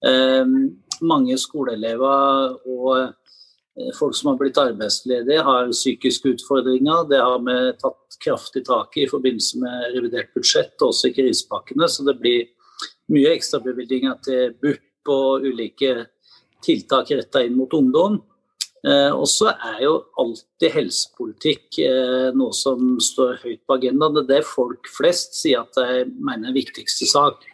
Eh, 0.07 0.55
mange 1.03 1.37
skoleelever 1.38 2.57
og 2.71 2.88
eh, 3.03 3.91
folk 3.99 4.17
som 4.17 4.33
har 4.33 4.41
blitt 4.41 4.59
arbeidsledige, 4.61 5.45
har 5.47 5.71
psykiske 5.73 6.35
utfordringer. 6.37 7.07
Det 7.11 7.21
har 7.23 7.38
vi 7.47 7.59
tatt 7.81 8.19
kraftig 8.23 8.65
tak 8.69 8.99
i 8.99 9.07
i 9.07 9.11
forbindelse 9.11 9.62
med 9.62 9.87
revidert 9.97 10.33
budsjett, 10.35 10.75
og 10.81 10.91
også 10.93 11.11
i 11.11 11.17
krisepakkene. 11.17 11.88
Så 11.88 12.07
det 12.07 12.19
blir 12.21 12.51
mye 13.12 13.33
ekstrabevilgninger 13.37 14.19
til 14.27 14.59
BUP 14.62 15.12
og 15.12 15.47
ulike 15.47 15.95
tiltak 16.62 17.11
retta 17.11 17.43
inn 17.43 17.57
mot 17.59 17.73
ungdom. 17.75 18.21
Eh, 18.83 19.12
og 19.15 19.29
så 19.31 19.53
er 19.53 19.85
jo 19.85 19.95
alltid 20.19 20.73
helsepolitikk 20.75 21.79
eh, 21.85 22.31
noe 22.35 22.55
som 22.57 22.97
står 23.03 23.38
høyt 23.45 23.62
på 23.67 23.77
agendaen. 23.79 24.17
Det 24.17 24.25
er 24.25 24.31
det 24.41 24.49
folk 24.51 24.91
flest 24.91 25.38
sier 25.38 25.62
at 25.62 25.79
de 25.79 26.07
mener 26.19 26.51
er 26.51 26.57
viktigste 26.57 27.07
sak. 27.11 27.47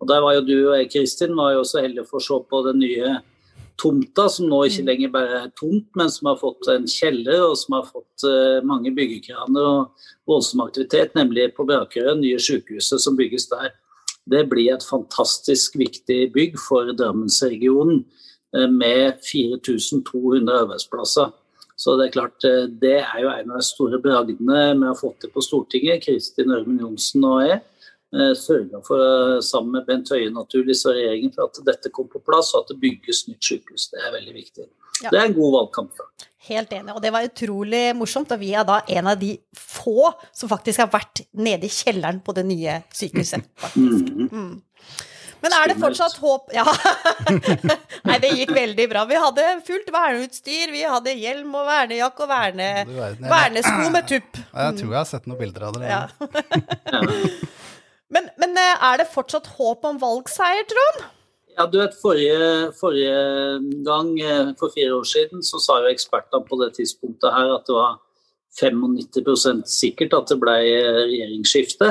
Og 0.00 0.08
Der 0.08 0.20
var 0.20 0.34
jo 0.36 0.44
du 0.44 0.56
og 0.58 0.74
jeg, 0.78 0.90
Kristin, 0.92 1.36
var 1.36 1.54
jo 1.54 1.62
også 1.62 1.82
heldige 1.84 2.06
for 2.08 2.20
å 2.20 2.26
se 2.26 2.40
på 2.50 2.60
den 2.66 2.82
nye 2.82 3.14
tomta, 3.80 4.28
som 4.30 4.48
nå 4.48 4.60
ikke 4.68 4.84
mm. 4.84 4.88
lenger 4.90 5.12
bare 5.14 5.38
er 5.42 5.52
tomt, 5.58 5.86
men 5.98 6.10
som 6.12 6.30
har 6.30 6.40
fått 6.40 6.68
en 6.72 6.86
kjeller 6.90 7.46
og 7.48 7.56
som 7.58 7.78
har 7.78 7.86
fått 7.88 8.26
uh, 8.26 8.64
mange 8.66 8.92
byggekraner 8.94 9.70
og 9.70 10.10
voldsom 10.30 10.62
aktivitet, 10.64 11.14
nemlig 11.18 11.50
på 11.56 11.66
Brakerøy, 11.68 12.14
nye 12.20 12.40
sykehuset 12.42 13.02
som 13.02 13.18
bygges 13.18 13.48
der. 13.52 13.72
Det 14.30 14.46
blir 14.48 14.72
et 14.72 14.86
fantastisk 14.86 15.76
viktig 15.76 16.20
bygg 16.34 16.58
for 16.60 16.92
Drammensregionen 16.96 18.04
uh, 18.56 18.68
med 18.70 19.18
4200 19.26 20.60
arbeidsplasser. 20.64 21.34
Så 21.74 21.96
det 21.98 22.06
er 22.06 22.14
klart, 22.14 22.38
uh, 22.46 22.70
det 22.70 23.00
er 23.02 23.20
jo 23.24 23.32
en 23.34 23.54
av 23.54 23.60
de 23.60 23.66
store 23.66 24.00
bragdene 24.02 24.66
vi 24.78 24.90
har 24.90 24.98
fått 24.98 25.24
til 25.24 25.34
på 25.34 25.42
Stortinget, 25.44 26.06
Kristin 26.06 26.54
Ørmen 26.54 26.82
Johnsen 26.84 27.26
og 27.26 27.42
jeg. 27.48 27.62
Eh, 28.14 28.32
sørga 28.38 28.78
for, 28.86 29.00
eh, 29.02 29.40
sammen 29.42 29.72
med 29.72 29.86
Bent 29.86 30.10
Høie 30.14 30.30
naturligvis 30.30 30.84
og 30.86 30.94
regjeringen, 30.94 31.32
for 31.34 31.48
at 31.48 31.58
dette 31.66 31.90
kom 31.90 32.06
på 32.06 32.22
plass 32.22 32.52
og 32.54 32.62
at 32.62 32.68
det 32.70 32.80
bygges 32.84 33.24
nytt 33.26 33.42
sykehus. 33.42 33.88
Det 33.90 33.98
er 33.98 34.12
veldig 34.14 34.34
viktig. 34.34 34.66
Ja. 35.02 35.10
Det 35.10 35.18
er 35.18 35.24
en 35.26 35.34
god 35.34 35.50
valgkamp. 35.56 35.98
Helt 36.46 36.70
enig, 36.76 36.94
og 36.94 37.02
det 37.02 37.10
var 37.10 37.26
utrolig 37.26 37.96
morsomt. 37.96 38.30
Og 38.30 38.38
vi 38.38 38.52
er 38.54 38.62
da 38.68 38.82
en 38.86 39.08
av 39.10 39.18
de 39.18 39.32
få 39.56 40.12
som 40.30 40.48
faktisk 40.48 40.84
har 40.84 40.92
vært 40.92 41.24
nede 41.34 41.66
i 41.66 41.72
kjelleren 41.72 42.22
på 42.22 42.34
det 42.36 42.46
nye 42.46 42.82
sykehuset. 42.92 43.42
Mm. 43.74 44.28
Mm. 44.30 44.62
Men 45.44 45.52
er 45.52 45.68
det 45.68 45.76
fortsatt 45.76 46.14
håp 46.22 46.52
Ja. 46.54 46.64
Nei, 48.08 48.18
det 48.22 48.30
gikk 48.32 48.54
veldig 48.54 48.86
bra. 48.88 49.02
Vi 49.04 49.18
hadde 49.20 49.48
fullt 49.66 49.90
verneutstyr. 49.92 50.72
Vi 50.72 50.84
hadde 50.88 51.12
hjelm 51.18 51.52
og 51.58 51.66
vernejakke 51.68 52.24
og 52.24 52.30
verne, 52.30 52.68
vernesko 53.18 53.90
med 53.92 54.08
tupp. 54.08 54.40
Jeg 54.54 54.78
tror 54.78 54.88
jeg 54.88 55.00
har 55.00 55.10
sett 55.10 55.28
noen 55.28 55.40
bilder 55.42 55.68
av 55.68 55.76
det. 55.76 55.90
Ja. 55.90 56.06
Men, 58.14 58.30
men, 58.38 58.56
eh, 58.60 58.86
er 58.88 59.02
det 59.02 59.10
fortsatt 59.12 59.50
håp 59.58 59.84
om 59.88 59.98
valgseier, 60.00 60.66
Trond? 60.70 61.04
Ja, 61.54 61.66
du 61.70 61.78
vet, 61.78 61.94
forrige, 62.00 62.72
forrige, 62.78 63.18
gang, 63.86 64.14
eh, 64.20 64.54
for 64.58 64.72
fire 64.74 64.96
år 64.96 65.06
siden, 65.06 65.42
så 65.42 65.60
sa 65.62 65.78
jo 65.82 65.90
ekspertene 65.92 66.46
på 66.48 66.58
det 66.62 66.72
tidspunktet 66.78 67.34
her 67.34 67.54
at 67.54 67.66
det 67.66 67.76
var 67.76 68.00
95% 68.58 69.66
sikkert 69.70 70.14
at 70.18 70.30
det 70.30 70.38
ble 70.42 70.54
eh, 70.62 71.02
regjeringsskifte. 71.10 71.90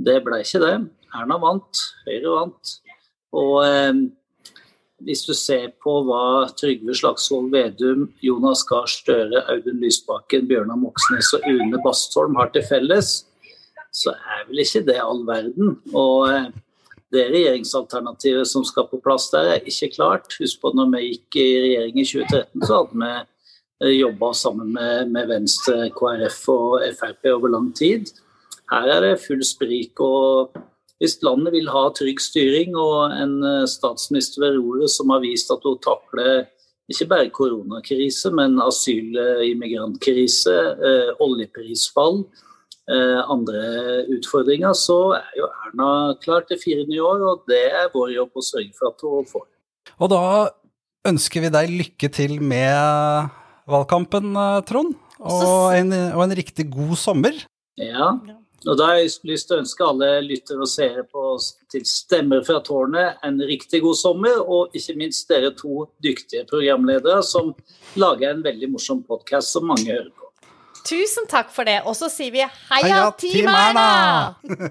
Det 0.00 0.16
ble 0.26 0.40
ikke 0.42 0.62
det. 0.62 0.74
Erna 1.14 1.38
vant, 1.42 1.82
Høyre 2.06 2.34
vant. 2.34 2.74
Og 3.38 3.54
eh, 3.62 4.02
hvis 5.06 5.24
du 5.26 5.32
ser 5.38 5.70
på 5.82 6.00
hva 6.06 6.50
Trygve 6.58 6.94
Slagsvold 6.98 7.50
Vedum, 7.54 8.08
Jonas 8.26 8.62
Gahr 8.68 8.90
Støre, 8.90 9.44
Audun 9.54 9.80
Lysbakken, 9.82 10.46
Bjørnar 10.50 10.78
Moxnes 10.80 11.30
og 11.38 11.46
Une 11.48 11.80
Bastholm 11.84 12.36
har 12.40 12.50
til 12.54 12.66
felles, 12.68 13.20
så 13.90 14.14
er 14.14 14.46
vel 14.48 14.62
ikke 14.62 14.84
det 14.86 14.98
all 15.02 15.24
verden. 15.26 15.74
Og 15.96 16.30
eh, 16.30 16.48
det 17.10 17.26
regjeringsalternativet 17.32 18.48
som 18.48 18.64
skal 18.66 18.86
på 18.90 19.00
plass 19.02 19.28
der, 19.34 19.56
er 19.56 19.66
ikke 19.66 19.92
klart. 19.96 20.36
Husk 20.38 20.62
på 20.62 20.72
når 20.76 20.92
vi 20.94 21.04
gikk 21.08 21.40
i 21.42 21.48
regjering 21.66 21.98
i 21.98 22.06
2013, 22.06 22.66
så 22.66 22.80
hadde 22.80 23.00
vi 23.02 23.12
eh, 23.12 23.94
jobba 23.98 24.32
sammen 24.38 24.74
med, 24.76 25.10
med, 25.14 25.30
Venstre, 25.32 25.90
KrF 25.96 26.42
og 26.54 26.84
Frp 26.98 27.32
over 27.34 27.56
lang 27.56 27.70
tid. 27.76 28.12
Her 28.70 28.86
er 28.96 29.06
det 29.08 29.16
full 29.24 29.42
sprik. 29.46 29.98
og 29.98 30.54
Hvis 31.02 31.18
landet 31.26 31.56
vil 31.56 31.70
ha 31.74 31.88
trygg 31.96 32.22
styring 32.22 32.78
og 32.78 33.10
en 33.16 33.36
eh, 33.42 33.66
statsminister 33.70 34.46
ved 34.46 34.60
roret 34.60 34.94
som 34.94 35.10
har 35.10 35.24
vist 35.26 35.50
at 35.50 35.66
hun 35.66 35.82
takler 35.82 36.46
ikke 36.90 37.06
bare 37.06 37.30
koronakrise, 37.30 38.32
men 38.34 38.56
asyl- 38.58 39.18
og 39.22 39.44
immigrantkrise, 39.46 40.54
oljeprisfall, 41.22 42.24
andre 42.90 43.60
utfordringer, 44.16 44.72
så 44.74 44.98
er 45.18 45.36
jo 45.38 45.48
Erna 45.66 45.90
klar 46.22 46.46
til 46.48 46.58
fire 46.58 46.86
nye 46.88 47.04
år, 47.06 47.22
og 47.32 47.44
det 47.50 47.62
er 47.68 47.92
vår 47.94 48.16
jobb 48.16 48.40
å 48.40 48.44
sørge 48.44 48.72
for 48.78 48.90
at 48.90 49.04
hun 49.06 49.28
får. 49.30 49.46
Og 50.00 50.10
da 50.10 50.24
ønsker 51.08 51.46
vi 51.46 51.52
deg 51.52 51.72
lykke 51.72 52.10
til 52.12 52.36
med 52.42 53.30
valgkampen, 53.70 54.34
eh, 54.36 54.60
Trond. 54.68 54.94
Og 55.20 55.74
en, 55.76 55.92
og 56.16 56.22
en 56.24 56.36
riktig 56.36 56.70
god 56.72 56.96
sommer. 56.96 57.34
Ja. 57.76 58.14
Og 58.68 58.76
da 58.76 58.90
har 58.90 58.98
jeg 59.00 59.12
lyst 59.28 59.48
til 59.48 59.56
å 59.56 59.62
ønske 59.62 59.84
alle 59.84 60.08
lyttere 60.24 60.64
og 60.64 60.68
seere 60.68 61.04
på 61.08 61.22
til 61.72 61.84
Stemmer 61.88 62.42
fra 62.44 62.58
tårnet 62.64 63.20
en 63.24 63.38
riktig 63.48 63.80
god 63.84 63.96
sommer, 63.96 64.40
og 64.40 64.76
ikke 64.76 64.96
minst 65.00 65.28
dere 65.32 65.52
to 65.56 65.86
dyktige 66.04 66.44
programledere 66.48 67.22
som 67.24 67.54
lager 68.00 68.34
en 68.34 68.44
veldig 68.44 68.72
morsom 68.72 69.00
podkast 69.04 69.56
som 69.56 69.68
mange 69.68 69.88
hører 69.88 70.10
på. 70.12 70.19
Tusen 70.86 71.28
takk 71.30 71.52
for 71.54 71.68
det. 71.68 71.80
Og 71.84 71.96
så 71.98 72.10
sier 72.12 72.32
vi 72.34 72.42
heia, 72.42 72.80
heia 72.80 73.10
Team 73.20 73.48
Erna! 73.50 73.86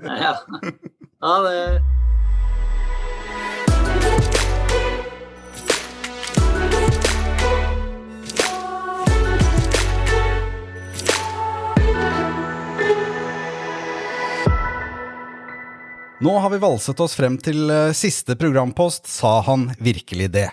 Heia. 0.07 0.35
Ha 1.19 1.37
det. 1.45 1.79
Nå 16.19 16.33
har 16.37 16.49
vi 16.49 16.57
valset 16.59 16.99
oss 16.99 17.13
frem 17.15 17.37
til 17.39 17.69
eh, 17.71 17.93
siste 17.95 18.35
programpost, 18.35 19.07
sa 19.07 19.37
han 19.47 19.69
virkelig 19.79 20.27
det? 20.33 20.49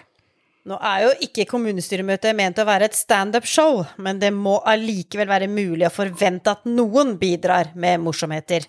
Nå 0.67 0.77
er 0.83 1.03
jo 1.05 1.11
ikke 1.23 1.45
kommunestyremøtet 1.47 2.35
ment 2.35 2.59
å 2.59 2.67
være 2.67 2.89
et 2.89 2.97
standup-show, 2.99 3.85
men 4.03 4.19
det 4.19 4.33
må 4.35 4.57
allikevel 4.67 5.29
være 5.31 5.47
mulig 5.51 5.87
å 5.87 5.95
forvente 5.95 6.57
at 6.57 6.67
noen 6.67 7.15
bidrar 7.21 7.71
med 7.79 8.03
morsomheter. 8.03 8.67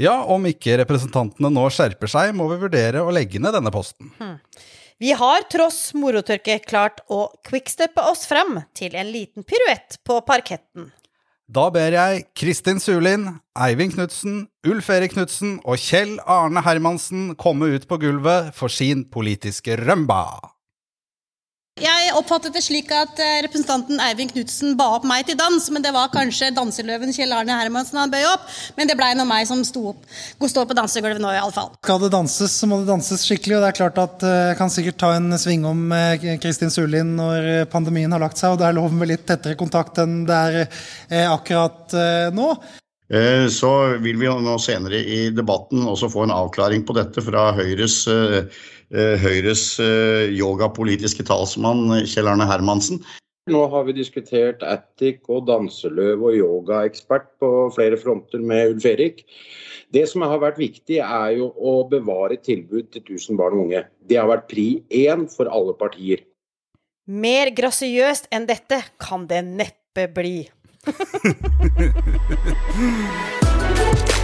Ja, 0.00 0.20
om 0.30 0.46
ikke 0.46 0.78
representantene 0.80 1.50
nå 1.50 1.64
skjerper 1.74 2.10
seg, 2.10 2.30
må 2.38 2.46
vi 2.52 2.60
vurdere 2.62 3.02
å 3.02 3.10
legge 3.12 3.42
ned 3.42 3.56
denne 3.58 3.72
posten. 3.74 4.12
Hmm. 4.20 4.38
Vi 5.00 5.10
har 5.16 5.48
tross 5.50 5.90
morotørke 5.96 6.60
klart 6.62 7.02
å 7.10 7.26
quicksteppe 7.48 8.04
oss 8.04 8.26
frem 8.30 8.60
til 8.76 8.94
en 9.00 9.10
liten 9.10 9.42
piruett 9.48 9.98
på 10.06 10.20
parketten. 10.28 10.92
Da 11.50 11.66
ber 11.74 11.96
jeg 11.96 12.28
Kristin 12.38 12.78
Sulin, 12.78 13.26
Eivind 13.58 13.96
Knutsen, 13.96 14.44
Ulf 14.70 14.92
Erik 14.94 15.16
Knutsen 15.16 15.58
og 15.64 15.82
Kjell 15.82 16.14
Arne 16.30 16.62
Hermansen 16.62 17.32
komme 17.34 17.72
ut 17.74 17.88
på 17.90 17.98
gulvet 18.04 18.52
for 18.54 18.70
sin 18.70 19.02
politiske 19.10 19.74
rømba. 19.80 20.22
Jeg 21.80 22.10
oppfattet 22.12 22.52
det 22.52 22.60
slik 22.60 22.90
at 22.92 23.20
eh, 23.22 23.38
representanten 23.46 24.00
Eivind 24.04 24.34
Knutsen 24.34 24.74
ba 24.76 24.90
opp 24.98 25.06
meg 25.08 25.24
til 25.28 25.38
dans, 25.40 25.64
men 25.72 25.84
det 25.84 25.92
var 25.94 26.10
kanskje 26.12 26.50
danseløven 26.52 27.14
Kjell 27.16 27.32
Arne 27.32 27.56
Hermansen 27.56 27.96
han 27.96 28.12
bøy 28.12 28.20
opp. 28.28 28.44
Men 28.76 28.90
det 28.90 28.98
blei 28.98 29.14
nå 29.16 29.24
meg 29.28 29.48
som 29.48 29.62
sto 29.64 29.94
opp. 29.94 30.02
God 30.42 30.52
stå 30.52 30.66
på 30.68 30.76
dansegulvet 30.76 31.22
nå, 31.22 31.30
iallfall. 31.32 31.70
Skal 31.80 32.02
det 32.02 32.12
danses, 32.12 32.58
så 32.60 32.68
må 32.68 32.82
det 32.82 32.90
danses 32.90 33.24
skikkelig. 33.24 33.56
Og 33.56 33.64
det 33.64 33.70
er 33.70 33.78
klart 33.80 34.02
at 34.02 34.26
eh, 34.28 34.42
jeg 34.50 34.58
kan 34.60 34.74
sikkert 34.74 35.00
ta 35.00 35.14
en 35.16 35.32
sving 35.40 35.64
om 35.68 35.86
Kristin 36.42 36.74
Sulin 36.74 37.16
når 37.16 37.48
eh, 37.54 37.64
pandemien 37.72 38.12
har 38.12 38.20
lagt 38.26 38.40
seg, 38.40 38.52
og 38.52 38.60
det 38.60 38.68
er 38.68 38.76
lov 38.76 38.92
med 38.92 39.14
litt 39.14 39.24
tettere 39.30 39.56
kontakt 39.60 40.02
enn 40.02 40.22
det 40.28 40.42
er 41.08 41.26
akkurat 41.30 41.96
nå. 42.36 42.52
Så 43.50 43.70
vil 44.04 44.20
vi 44.20 44.28
nå 44.30 44.52
senere 44.62 45.00
i 45.02 45.22
debatten 45.34 45.82
også 45.90 46.10
få 46.12 46.22
en 46.26 46.34
avklaring 46.34 46.84
på 46.86 46.94
dette 46.94 47.24
fra 47.24 47.48
Høyres 47.56 48.04
Eh, 48.06 48.44
Høyres 48.90 49.78
eh, 49.78 50.32
yogapolitiske 50.34 51.22
talsmann 51.28 52.02
Kjell 52.10 52.26
Arne 52.26 52.46
Hermansen. 52.50 52.98
Nå 53.50 53.62
har 53.72 53.84
vi 53.86 53.94
diskutert 53.96 54.62
Attic 54.66 55.22
og 55.30 55.46
danseløv 55.48 56.22
og 56.26 56.34
yogaekspert 56.36 57.30
på 57.40 57.70
flere 57.74 57.96
fronter 57.98 58.38
med 58.42 58.74
Ulf 58.74 58.84
Erik. 58.90 59.24
Det 59.90 60.04
som 60.10 60.22
har 60.26 60.42
vært 60.42 60.58
viktig, 60.60 60.98
er 61.02 61.30
jo 61.38 61.50
å 61.54 61.88
bevare 61.90 62.36
tilbud 62.38 62.90
til 62.94 63.02
1000 63.02 63.38
barn 63.40 63.56
og 63.56 63.60
unge. 63.66 63.84
Det 64.06 64.16
har 64.20 64.28
vært 64.30 64.48
pri 64.50 64.82
én 64.90 65.26
for 65.30 65.50
alle 65.50 65.74
partier. 65.78 66.18
Mer 67.10 67.50
grasiøst 67.50 68.28
enn 68.30 68.46
dette 68.50 68.82
kan 69.02 69.26
det 69.30 69.42
neppe 69.46 70.06
bli. 70.14 70.50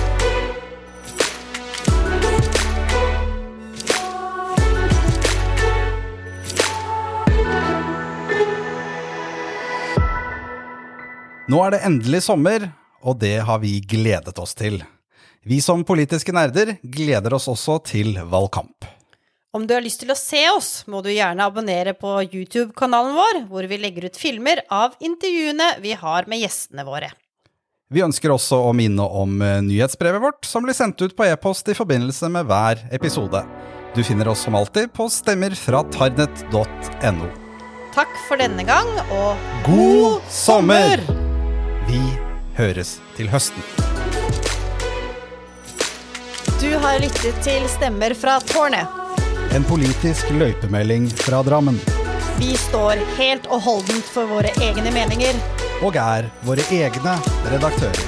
Nå 11.46 11.60
er 11.62 11.76
det 11.76 11.84
endelig 11.86 12.24
sommer, 12.26 12.64
og 13.06 13.20
det 13.22 13.36
har 13.46 13.60
vi 13.62 13.76
gledet 13.86 14.34
oss 14.42 14.50
til. 14.58 14.80
Vi 15.46 15.60
som 15.62 15.84
politiske 15.86 16.34
nerder 16.34 16.72
gleder 16.82 17.36
oss 17.36 17.46
også 17.52 17.76
til 17.86 18.16
valgkamp. 18.26 18.82
Om 19.54 19.66
du 19.66 19.74
har 19.76 19.82
lyst 19.84 20.00
til 20.02 20.10
å 20.10 20.16
se 20.18 20.50
oss, 20.50 20.84
må 20.90 21.02
du 21.06 21.10
gjerne 21.12 21.46
abonnere 21.46 21.94
på 21.96 22.16
YouTube-kanalen 22.26 23.14
vår, 23.14 23.46
hvor 23.48 23.64
vi 23.70 23.78
legger 23.78 24.04
ut 24.10 24.18
filmer 24.18 24.60
av 24.74 24.96
intervjuene 24.98 25.78
vi 25.84 25.92
har 25.96 26.26
med 26.26 26.38
gjestene 26.42 26.84
våre. 26.84 27.10
Vi 27.94 28.02
ønsker 28.02 28.30
også 28.34 28.58
å 28.66 28.72
minne 28.74 29.06
om 29.06 29.38
eh, 29.38 29.62
nyhetsbrevet 29.62 30.18
vårt, 30.24 30.42
som 30.50 30.66
blir 30.66 30.74
sendt 30.74 30.98
ut 30.98 31.14
på 31.14 31.22
e-post 31.28 31.68
i 31.70 31.78
forbindelse 31.78 32.26
med 32.34 32.42
hver 32.50 32.82
episode. 32.98 33.46
Du 33.94 34.02
finner 34.04 34.28
oss 34.32 34.42
som 34.44 34.54
alltid 34.58 34.90
på 34.92 35.06
stemmerfratarnet.no. 35.14 37.28
Takk 37.94 38.12
for 38.26 38.36
denne 38.42 38.64
gang, 38.66 38.90
og 39.14 39.38
God 39.70 40.18
sommer! 40.28 41.25
Vi 41.86 42.00
høres 42.56 42.96
til 43.16 43.28
høsten. 43.30 43.62
Du 46.60 46.70
har 46.82 46.98
lyttet 47.02 47.38
til 47.44 47.66
Stemmer 47.70 48.14
fra 48.18 48.38
tårnet. 48.48 48.90
En 49.54 49.64
politisk 49.64 50.30
løypemelding 50.34 51.08
fra 51.20 51.42
Drammen. 51.46 51.78
Vi 52.40 52.50
står 52.58 53.00
helt 53.16 53.46
og 53.46 53.62
holdent 53.64 54.08
for 54.12 54.28
våre 54.28 54.50
egne 54.60 54.90
meninger. 54.92 55.38
Og 55.86 55.96
er 56.00 56.28
våre 56.48 56.64
egne 56.74 57.16
redaktører. 57.52 58.04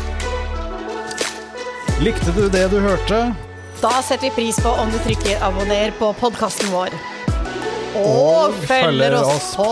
Likte 2.03 2.35
du 2.37 2.47
det 2.53 2.69
du 2.73 2.79
hørte? 2.83 3.23
Da 3.79 3.99
setter 4.03 4.29
vi 4.29 4.35
pris 4.41 4.59
på 4.63 4.71
om 4.75 4.91
du 4.91 4.99
trykker 5.07 5.43
abonner 5.45 5.95
på 5.99 6.13
podkasten 6.19 6.73
vår. 6.75 6.95
Og, 7.99 8.07
Og 8.07 8.63
følger 8.69 9.21
oss 9.23 9.53
på 9.57 9.69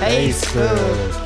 Facebook. 0.00 0.52
Facebook. 0.52 1.25